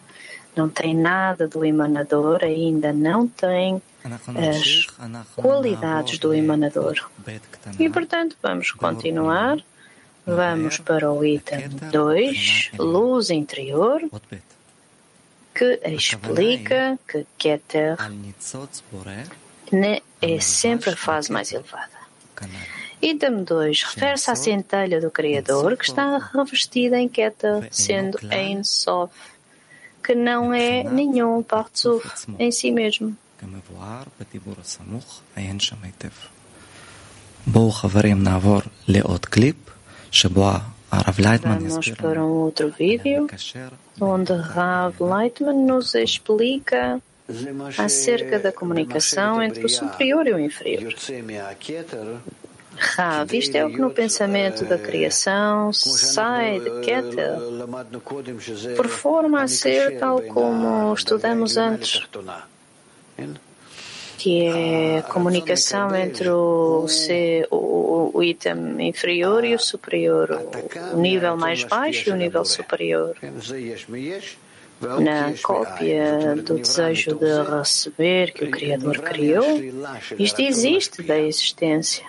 Não 0.59 0.67
tem 0.67 0.93
nada 0.93 1.47
do 1.47 1.63
emanador, 1.63 2.43
ainda 2.43 2.91
não 2.91 3.25
tem 3.25 3.81
as 4.35 4.85
qualidades 5.37 6.19
do 6.19 6.33
emanador. 6.33 7.09
E, 7.79 7.89
portanto, 7.89 8.35
vamos 8.43 8.71
continuar. 8.71 9.57
Vamos 10.25 10.77
para 10.77 11.09
o 11.09 11.23
item 11.23 11.69
2, 11.91 12.71
luz 12.77 13.29
interior 13.29 14.01
que 15.55 15.79
explica 15.85 16.99
que 17.07 17.25
Keter 17.37 17.97
é 20.21 20.39
sempre 20.41 20.89
a 20.89 20.95
fase 20.97 21.31
mais 21.31 21.53
elevada. 21.53 21.99
Item 23.01 23.43
2 23.43 23.83
refere-se 23.83 24.29
à 24.29 24.35
centelha 24.35 24.99
do 24.99 25.09
Criador 25.09 25.77
que 25.77 25.85
está 25.85 26.17
revestida 26.17 26.99
em 26.99 27.07
Keter, 27.07 27.69
sendo 27.71 28.19
Ein 28.29 28.63
Sof, 28.63 29.13
que 30.09 30.15
não 30.15 30.51
é 30.51 30.83
nenhum 30.83 31.43
Partsuf 31.43 32.25
em 32.39 32.51
si 32.51 32.71
mesmo. 32.71 33.15
Vamos 41.61 41.89
para 41.91 42.25
um 42.25 42.31
outro 42.39 42.71
vídeo 42.71 43.27
onde 44.01 44.33
Rav 44.33 44.95
Leitman 44.99 45.63
nos 45.67 45.93
explica 45.93 46.99
acerca 47.77 48.39
da 48.39 48.51
comunicação 48.51 49.43
entre 49.43 49.63
o 49.63 49.69
superior 49.69 50.25
e 50.25 50.33
o 50.33 50.39
inferior. 50.39 50.91
Rav, 52.99 53.33
isto 53.33 53.55
é 53.55 53.65
o 53.65 53.69
que 53.69 53.79
no 53.79 53.89
pensamento 53.89 54.65
da 54.65 54.77
criação 54.77 55.71
sai 55.71 56.59
de 56.59 56.69
Keter, 56.81 57.37
por 58.75 58.89
forma 58.89 59.41
a 59.41 59.47
ser 59.47 59.97
tal 59.97 60.21
como 60.23 60.93
estudamos 60.93 61.55
antes 61.55 62.05
que 64.17 64.43
é 64.43 64.97
a 64.97 65.03
comunicação 65.03 65.95
entre 65.95 66.27
o, 66.27 66.85
o, 67.49 68.11
o, 68.15 68.21
item 68.21 68.85
inferior 68.85 69.45
e 69.45 69.55
o 69.55 69.59
superior, 69.59 70.29
o 70.91 70.97
nível 70.97 71.37
mais 71.37 71.63
baixo 71.63 72.09
e 72.09 72.11
o 72.11 72.17
nível 72.17 72.43
superior. 72.43 73.15
Na 74.81 75.33
cópia 75.41 76.35
do 76.35 76.55
desejo 76.55 77.15
de 77.15 77.43
receber 77.49 78.33
que 78.33 78.43
o 78.43 78.51
Criador 78.51 78.99
criou, 78.99 79.57
isto 80.17 80.41
existe 80.41 81.01
da 81.01 81.17
existência. 81.17 82.08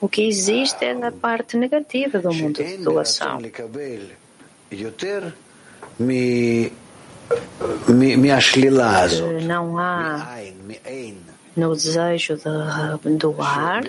O 0.00 0.08
que 0.08 0.26
existe 0.26 0.84
é 0.84 0.94
na 0.94 1.10
parte 1.10 1.56
negativa 1.56 2.18
do 2.18 2.32
mundo 2.32 2.62
de 2.62 2.76
doação 2.78 3.40
não 9.42 9.78
há 9.78 10.38
no 11.56 11.74
desejo 11.74 12.36
de 12.36 13.16
doar, 13.16 13.82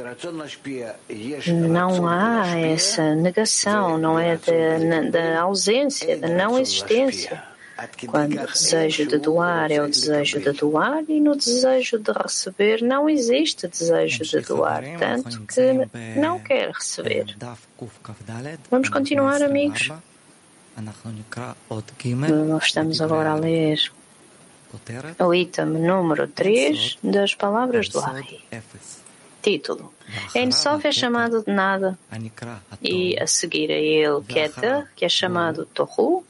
não 1.47 2.07
há 2.07 2.57
essa 2.57 3.13
negação, 3.13 3.97
não 3.97 4.19
é 4.19 4.37
da, 4.37 5.09
da 5.11 5.41
ausência, 5.41 6.17
da 6.17 6.27
não 6.27 6.57
existência. 6.57 7.48
Quando 8.07 8.41
o 8.41 8.45
desejo 8.47 9.05
de 9.05 9.17
doar 9.17 9.71
é 9.71 9.81
o 9.81 9.87
desejo 9.87 10.39
de 10.39 10.51
doar 10.51 11.03
e 11.07 11.19
no 11.21 11.35
desejo 11.35 11.97
de 11.99 12.11
receber 12.11 12.81
não 12.81 13.09
existe 13.09 13.67
desejo 13.67 14.23
de 14.23 14.41
doar, 14.41 14.83
tanto 14.97 15.41
que 15.45 16.19
não 16.19 16.39
quer 16.39 16.71
receber. 16.71 17.35
Vamos 18.69 18.89
continuar, 18.89 19.41
amigos? 19.41 19.91
Nós 22.45 22.65
estamos 22.65 23.01
agora 23.01 23.31
a 23.31 23.35
ler 23.35 23.79
o 25.19 25.33
item 25.33 25.65
número 25.65 26.27
3 26.27 26.97
das 27.03 27.33
palavras 27.33 27.89
do 27.89 27.99
Ari. 27.99 28.41
Título. 29.41 29.93
Ensof 30.35 30.85
é 30.85 30.91
chamado 30.91 31.43
de 31.43 31.51
nada 31.51 31.97
e 32.81 33.17
a 33.19 33.27
seguir 33.27 33.71
a 33.71 33.75
ele 33.75 34.21
Keter, 34.27 34.87
que 34.95 35.05
é 35.05 35.09
chamado 35.09 35.65
Tohu, 35.67 36.25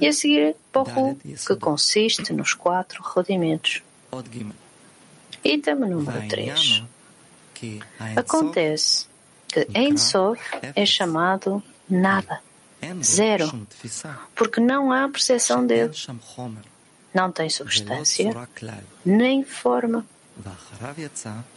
e 0.00 0.06
a 0.06 0.12
seguir 0.12 0.56
Pohu, 0.72 1.16
que 1.16 1.56
consiste 1.56 2.32
nos 2.32 2.54
quatro 2.54 3.02
rudimentos. 3.02 3.82
Item 5.44 5.74
número 5.76 6.28
3. 6.28 6.82
Acontece 8.16 9.06
que 9.48 9.66
Ensof 9.74 10.40
é 10.74 10.84
chamado 10.84 11.62
nada 11.88 12.40
Zero. 13.02 13.66
Porque 14.34 14.60
não 14.60 14.90
há 14.90 15.08
percepção 15.08 15.66
dele. 15.66 15.92
Não 17.12 17.30
tem 17.30 17.50
substância, 17.50 18.32
nem 19.04 19.44
forma. 19.44 20.06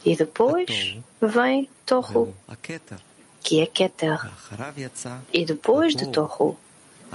E 0.05 0.15
depois 0.15 0.97
vem 1.21 1.69
Tohu, 1.85 2.33
que 3.41 3.61
é 3.61 3.65
Keter. 3.65 4.19
E 5.31 5.45
depois 5.45 5.95
de 5.95 6.07
Tohu, 6.07 6.57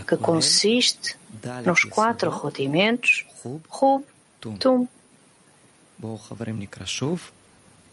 que 0.07 0.17
consiste 0.17 1.17
nos 1.65 1.83
quatro 1.85 2.31
rudimentos, 2.31 3.27
Rub, 3.69 4.05
Tum. 4.41 4.87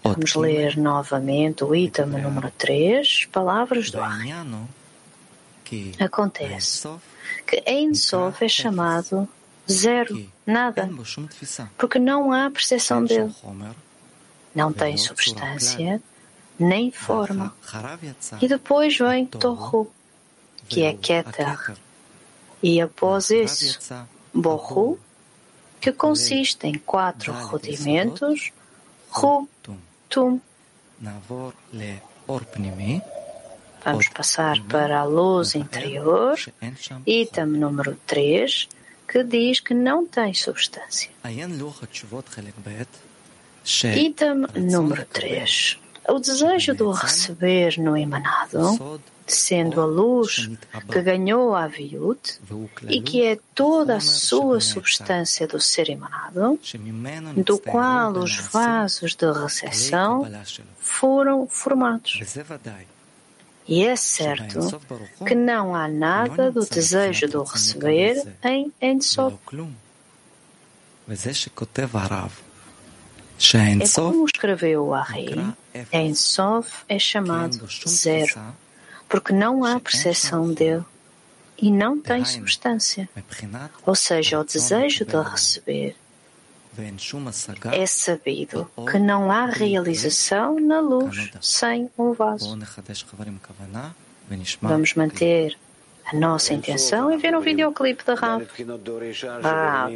Vamos 0.04 0.36
ler 0.36 0.78
novamente 0.78 1.64
o 1.64 1.74
item 1.74 2.06
número 2.06 2.52
3, 2.52 3.26
palavras 3.32 3.90
do 3.90 4.00
Ari. 4.00 4.32
Acontece 6.00 6.88
que 7.48 7.64
Ein 7.66 7.96
Sof 7.96 8.46
é 8.46 8.48
chamado 8.48 9.28
zero, 9.70 10.30
nada, 10.46 10.90
porque 11.78 12.00
não 12.00 12.32
há 12.32 12.50
percepção 12.50 13.04
dele. 13.04 13.34
Não 14.54 14.72
tem 14.72 14.98
substância 14.98 16.02
nem 16.58 16.92
forma. 16.92 17.54
E 18.42 18.48
depois 18.48 18.98
vem 18.98 19.26
Tohu, 19.26 19.92
que 20.68 20.84
é 20.84 20.94
Keter. 20.94 21.76
E 22.64 22.82
após 22.82 23.30
isso, 23.30 23.80
Bohu, 24.34 25.00
que 25.80 25.92
consiste 25.92 26.66
em 26.66 26.76
quatro 26.80 27.34
rudimentos, 27.34 28.52
Ru, 29.10 29.48
Tum. 30.10 30.40
Vamos 33.84 34.10
passar 34.10 34.60
para 34.64 35.02
a 35.02 35.04
luz 35.04 35.54
interior, 35.54 36.40
item 37.06 37.46
número 37.46 37.96
3, 38.08 38.68
que 39.08 39.24
diz 39.24 39.60
que 39.60 39.74
não 39.74 40.06
tem 40.06 40.34
substância. 40.34 41.10
Item 43.96 44.46
número 44.56 45.06
3. 45.06 45.80
O 46.08 46.20
desejo 46.20 46.76
do 46.76 46.92
receber 46.92 47.80
no 47.80 47.98
emanado, 47.98 49.02
sendo 49.26 49.82
a 49.82 49.86
luz 49.86 50.52
que 50.92 51.02
ganhou 51.02 51.56
a 51.56 51.64
Aviut 51.64 52.40
e 52.88 53.02
que 53.02 53.24
é 53.24 53.40
toda 53.56 53.96
a 53.96 54.00
sua 54.00 54.62
substância 54.62 55.48
do 55.48 55.60
ser 55.60 55.90
emanado, 55.90 56.60
do 57.38 57.58
qual 57.58 58.12
os 58.18 58.38
vasos 58.38 59.16
de 59.16 59.32
recepção 59.32 60.30
foram 60.78 61.48
formados. 61.48 62.20
E 63.68 63.84
é 63.84 63.96
certo 63.96 64.80
que 65.26 65.34
não 65.34 65.74
há 65.74 65.88
nada 65.88 66.52
do 66.52 66.64
desejo 66.66 67.28
do 67.28 67.44
receber 67.44 68.24
em 68.44 68.72
Ensof. 68.82 69.38
É 73.80 73.88
como 73.94 74.26
escreveu 74.26 74.86
o 74.86 74.94
Ari, 74.94 75.36
Ensof 75.92 76.84
é 76.88 76.98
chamado 77.00 77.68
zero, 77.88 78.40
porque 79.10 79.34
não 79.34 79.64
há 79.66 79.80
percepção 79.80 80.54
dele 80.54 80.84
e 81.58 81.72
não 81.72 82.00
tem 82.00 82.24
substância. 82.24 83.10
Ou 83.86 83.96
seja, 83.96 84.40
o 84.40 84.44
desejo 84.44 85.06
de 85.06 85.22
receber 85.22 85.96
é 87.72 87.86
sabido 87.86 88.70
que 88.92 89.00
não 89.00 89.32
há 89.32 89.46
realização 89.46 90.60
na 90.60 90.80
luz 90.80 91.32
sem 91.42 91.90
um 91.98 92.14
vaso. 92.14 92.58
Vamos 94.62 94.94
manter 94.96 95.58
a 96.06 96.16
nossa 96.16 96.54
intenção 96.54 97.12
e 97.12 97.18
ver 97.18 97.36
um 97.36 97.42
videoclipe 97.42 98.04
da 98.04 98.16
Rav. 98.16 98.46
Rav. 99.42 99.92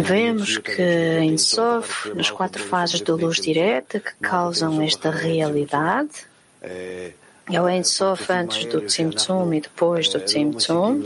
Vemos 0.00 0.58
que 0.58 1.18
em 1.20 1.38
Sof, 1.38 2.12
nas 2.14 2.30
quatro 2.30 2.62
fases 2.64 3.00
da 3.00 3.14
luz 3.14 3.36
direta 3.36 4.00
que 4.00 4.12
causam 4.20 4.82
esta 4.82 5.10
realidade, 5.10 6.26
é 7.50 7.60
o 7.60 7.68
Ensof 7.68 8.30
antes 8.30 8.64
do 8.66 8.80
Tzimtzum 8.82 9.54
e 9.54 9.60
depois 9.60 10.08
do 10.08 10.20
Tzimtzum, 10.20 11.02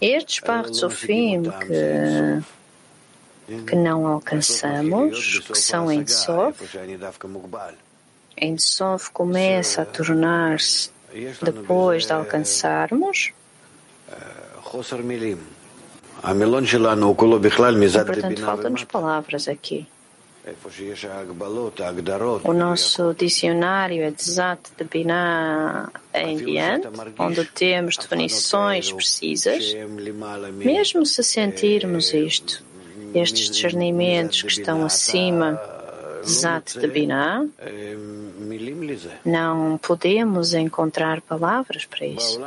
estes 0.00 0.40
Partzofim 0.40 1.42
que 1.44 2.42
que 3.66 3.76
não 3.76 4.06
alcançamos, 4.06 5.40
que 5.40 5.58
são 5.58 5.90
Ensof, 5.92 6.58
Ensof 8.40 9.10
começa 9.10 9.82
a 9.82 9.84
tornar-se 9.84 10.90
depois 11.42 12.06
de 12.06 12.12
alcançarmos. 12.12 13.32
Portanto, 18.04 18.40
faltam-nos 18.40 18.84
palavras 18.84 19.48
aqui. 19.48 19.86
O 22.44 22.52
nosso 22.52 23.14
dicionário 23.14 24.02
é 24.02 24.10
de 24.10 24.22
Zat 24.22 24.58
de 24.76 24.84
Binah 24.84 25.88
em 26.12 26.36
diante, 26.36 26.88
onde 27.16 27.44
temos 27.44 27.96
definições 27.96 28.90
precisas. 28.90 29.72
Mesmo 30.54 31.06
se 31.06 31.22
sentirmos 31.22 32.12
isto, 32.12 32.64
estes 33.14 33.50
discernimentos 33.50 34.42
que 34.42 34.50
estão 34.50 34.84
acima 34.84 35.60
Zat 36.24 36.78
de 36.78 36.86
Binah, 36.86 37.46
não 39.24 39.78
podemos 39.78 40.54
encontrar 40.54 41.20
palavras 41.20 41.84
para 41.84 42.06
isso. 42.06 42.40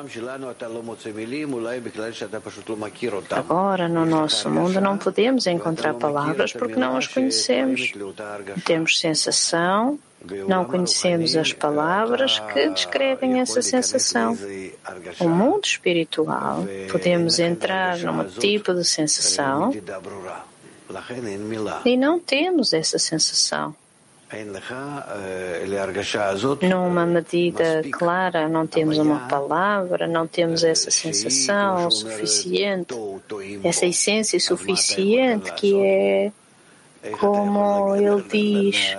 Agora, 3.32 3.88
no 3.88 4.06
nosso 4.06 4.50
mundo, 4.50 4.80
não 4.80 4.98
podemos 4.98 5.48
encontrar 5.48 5.94
palavras 5.94 6.54
porque 6.54 6.76
não 6.76 6.98
as 6.98 7.08
conhecemos. 7.08 7.94
Temos 8.64 9.00
sensação, 9.00 10.00
não 10.48 10.66
conhecemos 10.66 11.36
as 11.36 11.54
palavras 11.54 12.40
que 12.40 12.70
descrevem 12.70 13.40
essa 13.40 13.62
sensação. 13.62 14.38
O 15.20 15.28
mundo 15.30 15.66
espiritual, 15.66 16.66
podemos 16.92 17.40
entrar 17.40 17.98
num 18.00 18.24
tipo 18.26 18.74
de 18.74 18.84
sensação 18.84 19.72
e 21.86 21.98
não 21.98 22.20
temos 22.20 22.74
essa 22.74 22.98
sensação. 22.98 23.76
Numa 26.68 27.06
medida 27.06 27.84
clara, 27.92 28.50
não 28.50 28.66
temos 28.66 28.98
uma 28.98 29.28
palavra, 29.28 30.08
não 30.08 30.26
temos 30.28 30.64
essa 30.64 30.90
sensação 30.90 31.90
suficiente, 31.92 32.96
essa 33.64 33.86
essência 33.86 34.40
suficiente 34.40 35.54
que 35.54 35.80
é 35.80 36.32
como 37.20 37.96
ele 37.96 38.24
diz. 38.24 38.96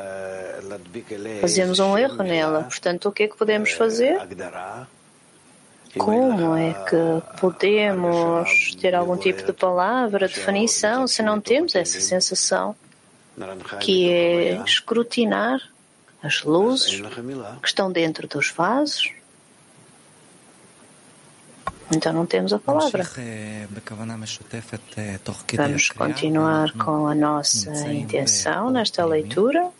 Fazemos 1.40 1.80
um 1.80 1.98
erro 1.98 2.22
nela. 2.22 2.62
Portanto, 2.64 3.08
o 3.08 3.12
que 3.12 3.24
é 3.24 3.28
que 3.28 3.36
podemos 3.36 3.72
fazer? 3.72 4.18
Como 5.98 6.56
é 6.56 6.72
que 6.72 7.40
podemos 7.40 8.74
ter 8.76 8.94
algum 8.94 9.16
tipo 9.16 9.42
de 9.42 9.52
palavra, 9.52 10.28
definição, 10.28 11.06
se 11.06 11.22
não 11.22 11.40
temos 11.40 11.74
essa 11.74 12.00
sensação, 12.00 12.74
que 13.80 14.10
é 14.10 14.62
escrutinar 14.64 15.60
as 16.22 16.42
luzes 16.42 17.00
que 17.60 17.68
estão 17.68 17.90
dentro 17.90 18.26
dos 18.26 18.50
vasos? 18.50 19.10
Então 21.94 22.12
não 22.12 22.26
temos 22.26 22.52
a 22.52 22.58
palavra. 22.58 23.04
Vamos 25.56 25.90
continuar 25.90 26.72
com 26.72 27.06
a 27.06 27.14
nossa 27.14 27.70
intenção 27.92 28.70
nesta 28.70 29.04
leitura. 29.04 29.70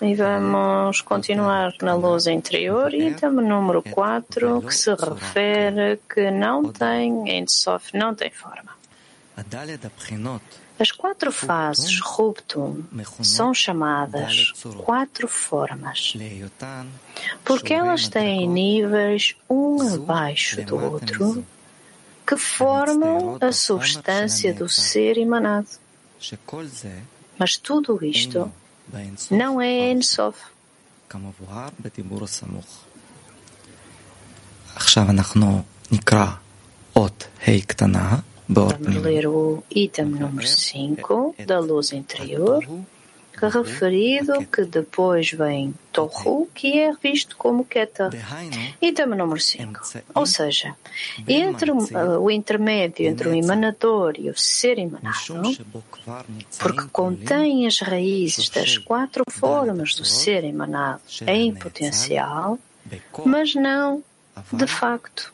E 0.00 0.14
vamos 0.14 1.00
continuar 1.00 1.74
na 1.82 1.94
luz 1.94 2.28
interior, 2.28 2.94
item 2.94 3.30
número 3.30 3.82
4, 3.82 4.62
que 4.62 4.72
se 4.72 4.94
refere 4.94 5.98
que 6.08 6.30
não 6.30 6.72
tem, 6.72 7.28
em 7.28 7.44
não 7.94 8.14
tem 8.14 8.30
forma. 8.30 8.76
As 10.78 10.92
quatro 10.92 11.32
fases 11.32 11.98
Ruptum 12.00 12.84
são 13.22 13.52
chamadas 13.52 14.52
quatro 14.84 15.26
formas, 15.26 16.14
porque 17.44 17.74
elas 17.74 18.08
têm 18.08 18.48
níveis 18.48 19.34
um 19.50 19.82
abaixo 19.94 20.62
do 20.62 20.76
outro, 20.80 21.44
que 22.24 22.36
formam 22.36 23.36
a 23.40 23.50
substância 23.50 24.54
do 24.54 24.68
ser 24.68 25.18
emanado. 25.18 25.68
Mas 27.36 27.56
tudo 27.56 28.04
isto 28.04 28.52
não 29.30 29.60
é 29.60 29.92
Ensof. 29.92 30.38
Vamos 38.78 39.02
ler 39.02 39.26
o 39.26 39.62
item 39.70 40.06
número 40.06 40.46
5 40.46 41.34
da 41.46 41.58
luz 41.58 41.92
interior, 41.92 42.64
que 43.38 43.44
é 43.44 43.48
referido 43.48 44.46
que 44.46 44.64
depois 44.64 45.30
vem 45.30 45.74
Tohu, 45.92 46.48
que 46.54 46.78
é 46.78 46.92
visto 46.92 47.36
como 47.36 47.64
Keta. 47.64 48.10
Item 48.80 49.06
número 49.06 49.40
5. 49.40 49.80
Ou 50.14 50.26
seja, 50.26 50.74
entre 51.26 51.70
o 51.70 52.30
intermédio 52.30 53.06
entre 53.06 53.28
o 53.28 53.34
emanador 53.34 54.14
e 54.18 54.30
o 54.30 54.36
ser 54.36 54.78
emanado, 54.78 55.16
porque 56.58 56.88
contém 56.92 57.66
as 57.66 57.80
raízes 57.80 58.48
das 58.48 58.78
quatro 58.78 59.24
formas 59.30 59.94
do 59.94 60.04
ser 60.04 60.44
emanado 60.44 61.00
em 61.26 61.54
potencial, 61.54 62.58
mas 63.24 63.54
não 63.54 64.02
de 64.52 64.66
facto. 64.66 65.32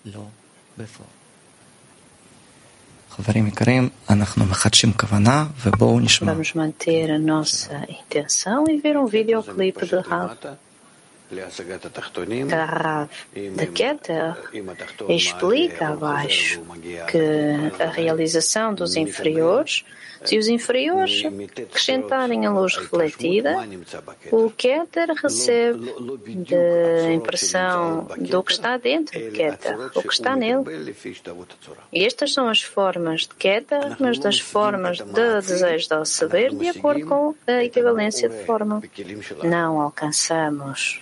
Vamos 6.26 6.52
manter 6.54 7.10
a 7.10 7.18
nossa 7.18 7.86
intenção 7.88 8.64
e 8.68 8.76
ver 8.78 8.96
um 8.96 9.06
videoclipe 9.06 9.86
de 9.86 9.96
Rav. 9.96 10.36
Da 12.48 12.64
Rav 12.64 13.10
de 13.34 13.66
Keter 13.68 14.36
explica 15.08 15.88
abaixo 15.88 16.60
que 17.10 17.82
a 17.82 17.88
realização 17.88 18.74
dos 18.74 18.94
inferiores 18.94 19.84
se 20.24 20.38
os 20.38 20.48
inferiores 20.48 21.22
acrescentarem 21.24 22.46
a 22.46 22.50
luz 22.50 22.76
refletida, 22.76 23.56
o 24.30 24.50
Keter 24.50 25.10
recebe 25.14 25.92
a 27.06 27.12
impressão 27.12 28.08
do 28.16 28.42
que 28.42 28.52
está 28.52 28.76
dentro 28.76 29.18
de 29.18 29.30
Keter, 29.30 29.90
o 29.94 30.02
que 30.02 30.12
está 30.12 30.34
nele. 30.34 30.94
E 31.92 32.04
estas 32.04 32.32
são 32.32 32.48
as 32.48 32.62
formas 32.62 33.22
de 33.22 33.34
Keter, 33.34 33.96
mas 34.00 34.18
das 34.18 34.40
formas 34.40 34.98
de 34.98 35.40
desejo 35.40 35.88
de 35.88 36.08
saber, 36.08 36.54
de 36.54 36.68
acordo 36.68 37.06
com 37.06 37.34
a 37.46 37.64
equivalência 37.64 38.28
de 38.28 38.44
forma. 38.44 38.82
Não 39.42 39.80
alcançamos 39.80 41.00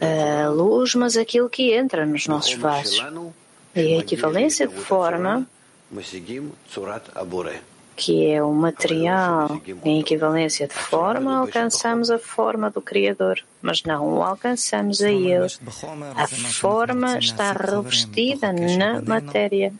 a 0.00 0.48
luz, 0.48 0.94
mas 0.94 1.16
aquilo 1.16 1.48
que 1.48 1.72
entra 1.72 2.04
nos 2.04 2.26
nossos 2.26 2.54
vasos. 2.54 3.02
E 3.74 3.94
a 3.94 3.98
equivalência 3.98 4.66
de 4.66 4.74
forma 4.74 5.46
que 7.96 8.26
é 8.26 8.42
o 8.42 8.52
material 8.52 9.60
em 9.82 10.00
equivalência 10.00 10.68
de 10.68 10.74
forma, 10.74 11.38
alcançamos 11.38 12.10
a 12.10 12.18
forma 12.18 12.70
do 12.70 12.82
Criador, 12.82 13.42
mas 13.62 13.82
não 13.84 14.18
o 14.18 14.22
alcançamos 14.22 15.00
a 15.00 15.10
Ele. 15.10 15.46
A 16.14 16.28
forma 16.28 17.18
está 17.18 17.52
revestida 17.52 18.52
na 18.52 19.00
matéria. 19.00 19.72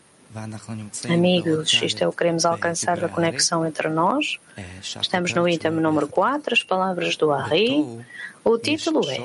Amigos, 1.09 1.73
isto 1.83 2.03
é 2.03 2.09
o 2.09 2.11
que 2.11 2.19
queremos 2.19 2.45
alcançar 2.45 2.99
da 2.99 3.09
conexão 3.09 3.67
entre 3.67 3.89
nós. 3.89 4.39
Estamos 4.83 5.35
no 5.35 5.49
item 5.49 5.73
número 5.73 6.09
4, 6.09 6.55
as 6.55 6.63
palavras 6.63 7.17
do 7.17 7.31
Ari. 7.33 7.85
O 8.43 8.59
título 8.59 9.03
é 9.11 9.19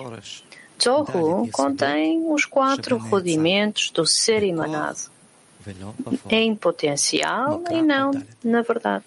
Tohu 0.78 1.50
contém 1.52 2.26
os 2.32 2.44
quatro 2.44 2.98
rudimentos 2.98 3.90
do 3.92 4.06
ser 4.06 4.44
emanado 4.44 5.12
em 6.30 6.56
potencial 6.56 7.64
e 7.70 7.82
não 7.82 8.12
na 8.44 8.62
verdade. 8.62 9.06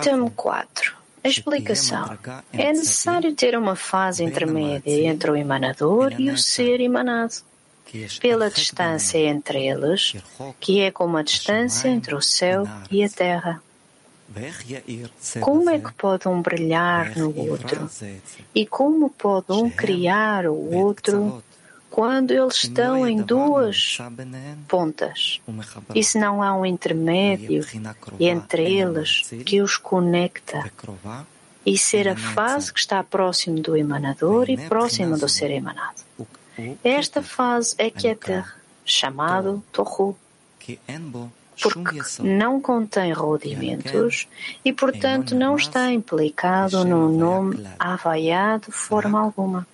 Item 0.00 0.28
4. 0.30 0.96
A 1.22 1.28
explicação. 1.28 2.18
É 2.52 2.72
necessário 2.72 3.34
ter 3.34 3.56
uma 3.56 3.76
fase 3.76 4.24
intermédia 4.24 5.06
entre 5.06 5.30
o 5.30 5.36
emanador 5.36 6.14
e 6.18 6.30
o 6.30 6.38
ser 6.38 6.80
emanado, 6.80 7.34
pela 8.20 8.50
distância 8.50 9.18
entre 9.18 9.66
eles, 9.66 10.14
que 10.58 10.80
é 10.80 10.90
como 10.90 11.18
a 11.18 11.22
distância 11.22 11.88
entre 11.88 12.14
o 12.14 12.22
céu 12.22 12.66
e 12.90 13.04
a 13.04 13.08
terra. 13.08 13.62
Como 15.40 15.68
é 15.68 15.78
que 15.78 15.92
pode 15.92 16.28
um 16.28 16.40
brilhar 16.40 17.16
no 17.18 17.36
outro? 17.36 17.90
E 18.54 18.64
como 18.64 19.10
pode 19.10 19.52
um 19.52 19.68
criar 19.68 20.46
o 20.46 20.72
outro 20.74 21.42
quando 21.90 22.30
eles 22.30 22.64
estão 22.64 23.06
em 23.06 23.20
duas 23.20 23.98
pontas? 24.68 25.40
E 25.94 26.02
se 26.02 26.18
não 26.18 26.42
há 26.42 26.54
um 26.54 26.64
intermédio 26.64 27.66
entre 28.18 28.72
eles 28.72 29.28
que 29.44 29.60
os 29.60 29.76
conecta? 29.76 30.70
E 31.66 31.76
ser 31.76 32.08
a 32.08 32.16
fase 32.16 32.72
que 32.72 32.80
está 32.80 33.02
próximo 33.04 33.60
do 33.60 33.76
emanador 33.76 34.48
e 34.48 34.56
próximo 34.56 35.18
do 35.18 35.28
ser 35.28 35.50
emanado. 35.50 36.00
Esta 36.82 37.22
fase 37.22 37.74
é 37.78 37.90
que 37.90 38.08
é 38.08 38.44
chamado 38.84 39.62
Tohu 39.72 40.16
porque 41.62 42.00
não 42.22 42.60
contém 42.60 43.12
rudimentos 43.12 44.26
e, 44.64 44.72
portanto, 44.72 45.34
não 45.34 45.56
está 45.56 45.92
implicado 45.92 46.84
no 46.84 47.08
nome 47.10 47.66
Havaiá 47.78 48.56
de 48.56 48.72
forma 48.72 49.20
alguma, 49.20 49.66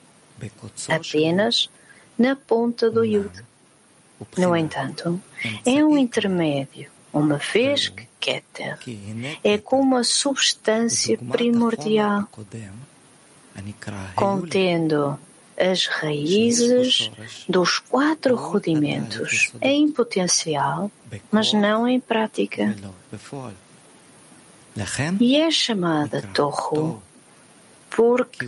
apenas 0.88 1.70
na 2.18 2.36
ponta 2.36 2.90
do 2.90 3.04
Yud. 3.04 3.30
No 4.36 4.56
entanto, 4.56 5.20
é 5.64 5.84
um 5.84 5.98
intermédio, 5.98 6.90
uma 7.12 7.36
vez 7.36 7.88
que 7.88 8.06
Keter 8.18 8.78
é 9.44 9.58
como 9.58 9.96
a 9.96 10.02
substância 10.04 11.18
primordial, 11.18 12.28
contendo 14.14 15.18
as 15.58 15.86
raízes 15.86 17.10
dos 17.48 17.78
quatro 17.78 18.34
rudimentos 18.36 19.52
em 19.60 19.90
potencial, 19.90 20.90
mas 21.30 21.52
não 21.52 21.86
em 21.86 22.00
prática. 22.00 22.74
E 25.20 25.36
é 25.36 25.50
chamada 25.50 26.22
Torro 26.34 27.02
porque 27.96 28.44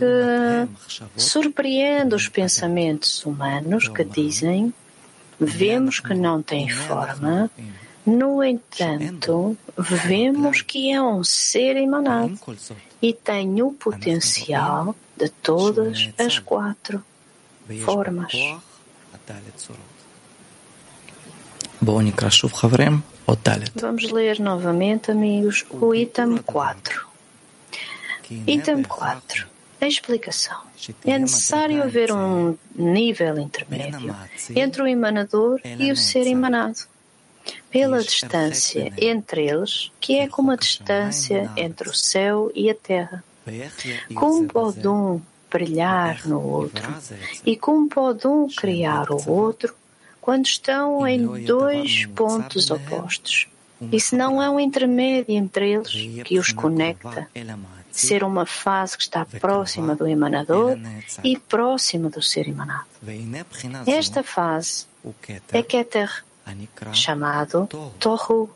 surpreende 1.17 2.13
os 2.13 2.29
pensamentos 2.29 3.25
humanos 3.25 3.87
que 3.87 4.03
dizem 4.03 4.71
vemos 5.39 5.99
que 5.99 6.13
não 6.13 6.43
tem 6.43 6.69
forma, 6.69 7.49
no 8.05 8.43
entanto, 8.43 9.57
vemos 9.77 10.61
que 10.61 10.91
é 10.91 11.01
um 11.01 11.23
ser 11.23 11.77
emanado 11.77 12.37
e 13.01 13.11
tem 13.13 13.61
o 13.61 13.71
potencial 13.71 14.95
de 15.17 15.29
todas 15.29 16.09
as 16.17 16.37
quatro 16.37 17.03
formas. 17.83 18.33
Vamos 23.75 24.11
ler 24.11 24.39
novamente, 24.39 25.11
amigos, 25.11 25.65
o 25.69 25.95
item 25.95 26.37
4. 26.37 27.08
Item 28.47 28.83
4. 28.83 29.47
A 29.81 29.87
explicação. 29.87 30.57
É 31.05 31.17
necessário 31.17 31.81
haver 31.81 32.11
um 32.11 32.57
nível 32.75 33.39
intermédio 33.39 34.15
entre 34.55 34.81
o 34.81 34.87
emanador 34.87 35.59
e 35.63 35.91
o 35.91 35.95
ser 35.95 36.27
emanado, 36.27 36.79
pela 37.71 38.01
distância 38.01 38.91
entre 38.97 39.47
eles, 39.47 39.91
que 39.99 40.19
é 40.19 40.27
como 40.27 40.51
a 40.51 40.55
distância 40.55 41.49
entre 41.55 41.89
o 41.89 41.93
céu 41.93 42.51
e 42.53 42.69
a 42.69 42.75
terra. 42.75 43.23
Como 44.13 44.47
pode 44.47 44.87
um 44.87 45.21
brilhar 45.49 46.27
no 46.27 46.41
outro? 46.41 46.93
E 47.45 47.55
como 47.55 47.87
pode 47.89 48.27
um 48.27 48.47
criar 48.47 49.09
o 49.11 49.31
outro 49.31 49.73
quando 50.21 50.45
estão 50.45 51.07
em 51.07 51.45
dois 51.45 52.05
pontos 52.07 52.69
opostos? 52.69 53.47
E 53.91 53.99
se 53.99 54.15
não 54.15 54.41
há 54.41 54.49
um 54.49 54.59
intermédio 54.59 55.33
entre 55.35 55.71
eles 55.71 56.23
que 56.25 56.37
os 56.37 56.51
conecta, 56.51 57.29
ser 57.99 58.23
uma 58.23 58.45
fase 58.45 58.97
que 58.97 59.03
está 59.03 59.25
próxima 59.25 59.95
do 59.95 60.07
emanador 60.07 60.77
e 61.23 61.37
próxima 61.37 62.09
do 62.09 62.21
ser 62.21 62.47
emanado. 62.47 62.85
Esta 63.85 64.23
fase 64.23 64.85
é 65.51 65.63
Keter, 65.63 66.23
chamado 66.93 67.67
Tohu 67.99 68.49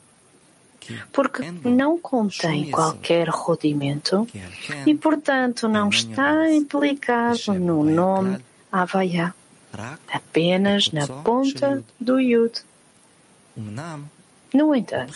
porque 1.12 1.44
não 1.64 1.98
contém 1.98 2.70
qualquer 2.70 3.30
rodimento 3.30 4.28
e, 4.86 4.94
portanto, 4.96 5.68
não 5.68 5.90
está 5.90 6.52
implicado 6.52 7.54
no 7.54 7.84
nome 7.84 8.40
Havaiá, 8.72 9.34
apenas 10.12 10.92
na 10.92 11.08
ponta 11.08 11.84
do 12.00 12.20
Yud. 12.20 12.62
No 14.54 14.76
entanto, 14.76 15.14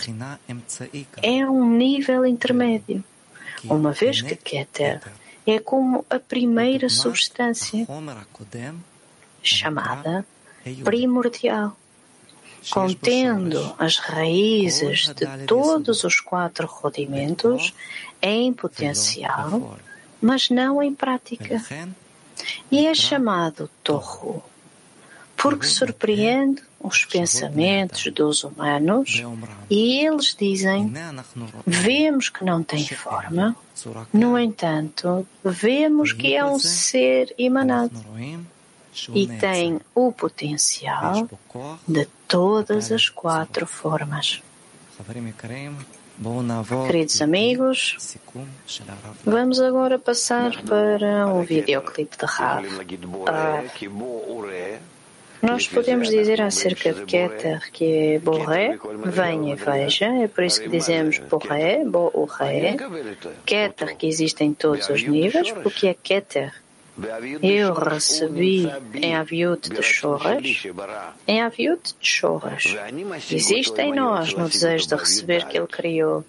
é 1.21 1.45
um 1.45 1.69
nível 1.69 2.25
intermédio, 2.25 3.03
uma 3.65 3.91
vez 3.91 4.21
que 4.21 4.35
Keter 4.35 5.01
é 5.45 5.59
como 5.59 6.05
a 6.09 6.19
primeira 6.19 6.89
substância, 6.89 7.87
chamada 9.41 10.25
primordial 10.83 11.77
contendo 12.69 13.75
as 13.77 13.97
raízes 13.97 15.13
de 15.13 15.45
todos 15.45 16.03
os 16.03 16.19
quatro 16.19 16.67
rudimentos 16.67 17.73
em 18.21 18.51
potencial, 18.53 19.77
mas 20.21 20.49
não 20.49 20.81
em 20.81 20.93
prática. 20.93 21.63
E 22.71 22.85
é 22.85 22.93
chamado 22.93 23.69
Torro, 23.83 24.43
porque 25.49 25.65
surpreende 25.65 26.61
os 26.79 27.05
pensamentos 27.05 28.11
dos 28.13 28.43
humanos 28.43 29.23
e 29.69 30.05
eles 30.05 30.35
dizem: 30.37 30.91
vemos 31.65 32.27
que 32.29 32.43
não 32.43 32.61
tem 32.63 32.85
forma, 32.85 33.55
no 34.11 34.37
entanto, 34.37 35.25
vemos 35.43 36.11
que 36.11 36.35
é 36.35 36.43
um 36.43 36.59
ser 36.59 37.33
emanado 37.37 38.03
e 39.13 39.27
tem 39.27 39.79
o 39.95 40.11
potencial 40.11 41.29
de 41.87 42.05
todas 42.27 42.91
as 42.91 43.07
quatro 43.07 43.65
formas. 43.65 44.41
Queridos 46.87 47.21
amigos, 47.21 48.17
vamos 49.23 49.61
agora 49.61 49.97
passar 49.97 50.51
para 50.63 51.27
um 51.27 51.43
videoclipe 51.43 52.17
de 52.17 52.25
Rav. 52.25 52.65
Nós 55.41 55.67
podemos 55.67 56.09
dizer 56.09 56.41
acerca 56.41 56.93
de 56.93 57.05
Keter 57.05 57.71
que 57.71 58.15
é 58.15 58.19
Boré, 58.19 58.77
venha 59.05 59.53
e 59.53 59.55
veja, 59.55 60.05
é 60.05 60.27
por 60.27 60.43
isso 60.43 60.61
que 60.61 60.69
dizemos 60.69 61.19
Boré, 61.19 61.83
Bo-Uré, 61.85 62.75
Keter 63.45 63.95
que 63.95 64.07
existe 64.07 64.43
em 64.43 64.53
todos 64.53 64.89
os 64.89 65.03
níveis, 65.03 65.51
porque 65.51 65.87
é 65.87 65.93
Keter 65.93 66.53
eu 67.43 67.73
recebi 67.73 68.67
em 68.95 69.15
Aviut 69.15 69.69
de 69.69 69.83
Choras, 69.83 70.63
em 71.27 71.41
Aviut 71.43 71.93
de 71.99 72.07
Choras. 72.07 72.75
Existe 73.31 73.79
em 73.79 73.93
nós 73.93 74.33
no 74.33 74.49
desejo 74.49 74.87
de 74.87 74.95
receber 74.95 75.45
que 75.45 75.57
Ele 75.57 75.67
criou. 75.67 76.25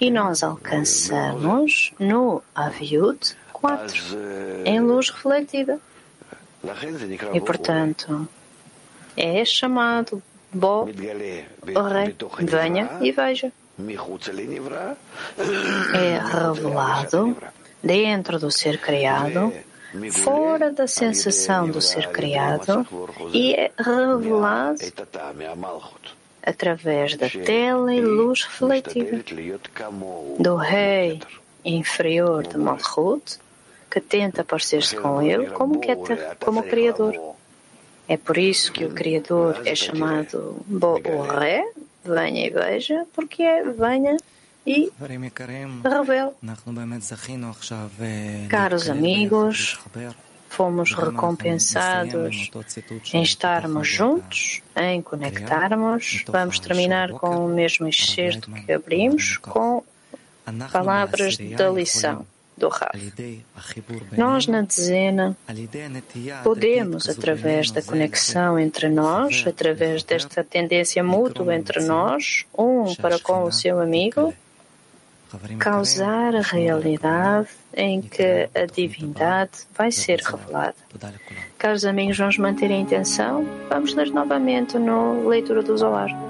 E 0.00 0.10
nós 0.10 0.42
alcançamos 0.42 1.92
no 2.00 2.42
Aviut 2.52 3.36
4, 3.52 4.02
em 4.64 4.80
luz 4.80 5.10
refletida. 5.10 5.80
E, 7.32 7.40
portanto, 7.40 8.28
é 9.18 9.44
chamado 9.44 10.22
Bo, 10.52 10.84
Re, 10.84 12.14
venha 12.40 12.90
e 13.00 13.12
veja. 13.12 13.52
É 15.94 16.18
revelado 16.18 17.36
dentro 17.82 18.38
do 18.38 18.50
ser 18.50 18.80
criado 18.80 19.52
fora 20.12 20.70
da 20.72 20.86
sensação 20.86 21.68
do 21.68 21.80
ser 21.80 22.08
criado 22.08 22.86
e 23.32 23.54
é 23.54 23.70
revelado 23.78 24.78
através 26.42 27.16
da 27.16 27.28
tela 27.28 27.94
e 27.94 28.00
luz 28.00 28.44
refletida 28.44 29.24
do 30.38 30.56
rei 30.56 31.20
inferior 31.64 32.46
de 32.46 32.56
Malchut, 32.56 33.38
que 33.90 34.00
tenta 34.00 34.44
parecer-se 34.44 34.96
com 34.96 35.20
ele 35.20 35.48
como, 35.50 35.80
Keter, 35.80 36.36
como 36.40 36.62
Criador. 36.62 37.36
É 38.08 38.16
por 38.16 38.38
isso 38.38 38.72
que 38.72 38.86
o 38.86 38.90
Criador 38.94 39.60
é 39.66 39.74
chamado 39.74 40.64
Bo-Ré, 40.66 41.62
venha 42.02 42.46
e 42.46 42.50
veja, 42.50 43.06
porque 43.12 43.42
é 43.42 43.62
venha 43.64 44.16
e 44.66 44.90
revela. 45.84 46.32
Caros 48.48 48.88
amigos, 48.88 49.78
fomos 50.48 50.94
recompensados 50.94 52.50
em 53.12 53.22
estarmos 53.22 53.86
juntos, 53.86 54.62
em 54.74 55.02
conectarmos. 55.02 56.24
Vamos 56.28 56.58
terminar 56.58 57.10
com 57.10 57.44
o 57.44 57.48
mesmo 57.48 57.86
excerto 57.86 58.50
que 58.50 58.72
abrimos, 58.72 59.36
com 59.36 59.84
palavras 60.72 61.36
da 61.36 61.68
lição 61.68 62.24
do 62.58 62.68
Rav. 62.68 62.92
Nós, 64.16 64.46
na 64.46 64.62
dezena, 64.62 65.36
podemos, 66.42 67.08
através 67.08 67.70
da 67.70 67.80
conexão 67.80 68.58
entre 68.58 68.88
nós, 68.88 69.44
através 69.46 70.02
desta 70.02 70.44
tendência 70.44 71.02
mútua 71.02 71.54
entre 71.54 71.82
nós, 71.84 72.44
um 72.56 72.94
para 72.96 73.18
com 73.18 73.44
o 73.44 73.52
seu 73.52 73.80
amigo, 73.80 74.34
causar 75.58 76.34
a 76.34 76.40
realidade 76.40 77.48
em 77.74 78.00
que 78.00 78.48
a 78.54 78.66
divindade 78.66 79.52
vai 79.76 79.92
ser 79.92 80.20
revelada. 80.20 80.74
Caros 81.58 81.84
amigos, 81.84 82.16
vamos 82.16 82.38
manter 82.38 82.70
a 82.72 82.76
intenção. 82.76 83.46
Vamos 83.68 83.94
ler 83.94 84.10
novamente 84.10 84.78
no 84.78 85.28
Leitura 85.28 85.62
do 85.62 85.76
Zoar. 85.76 86.27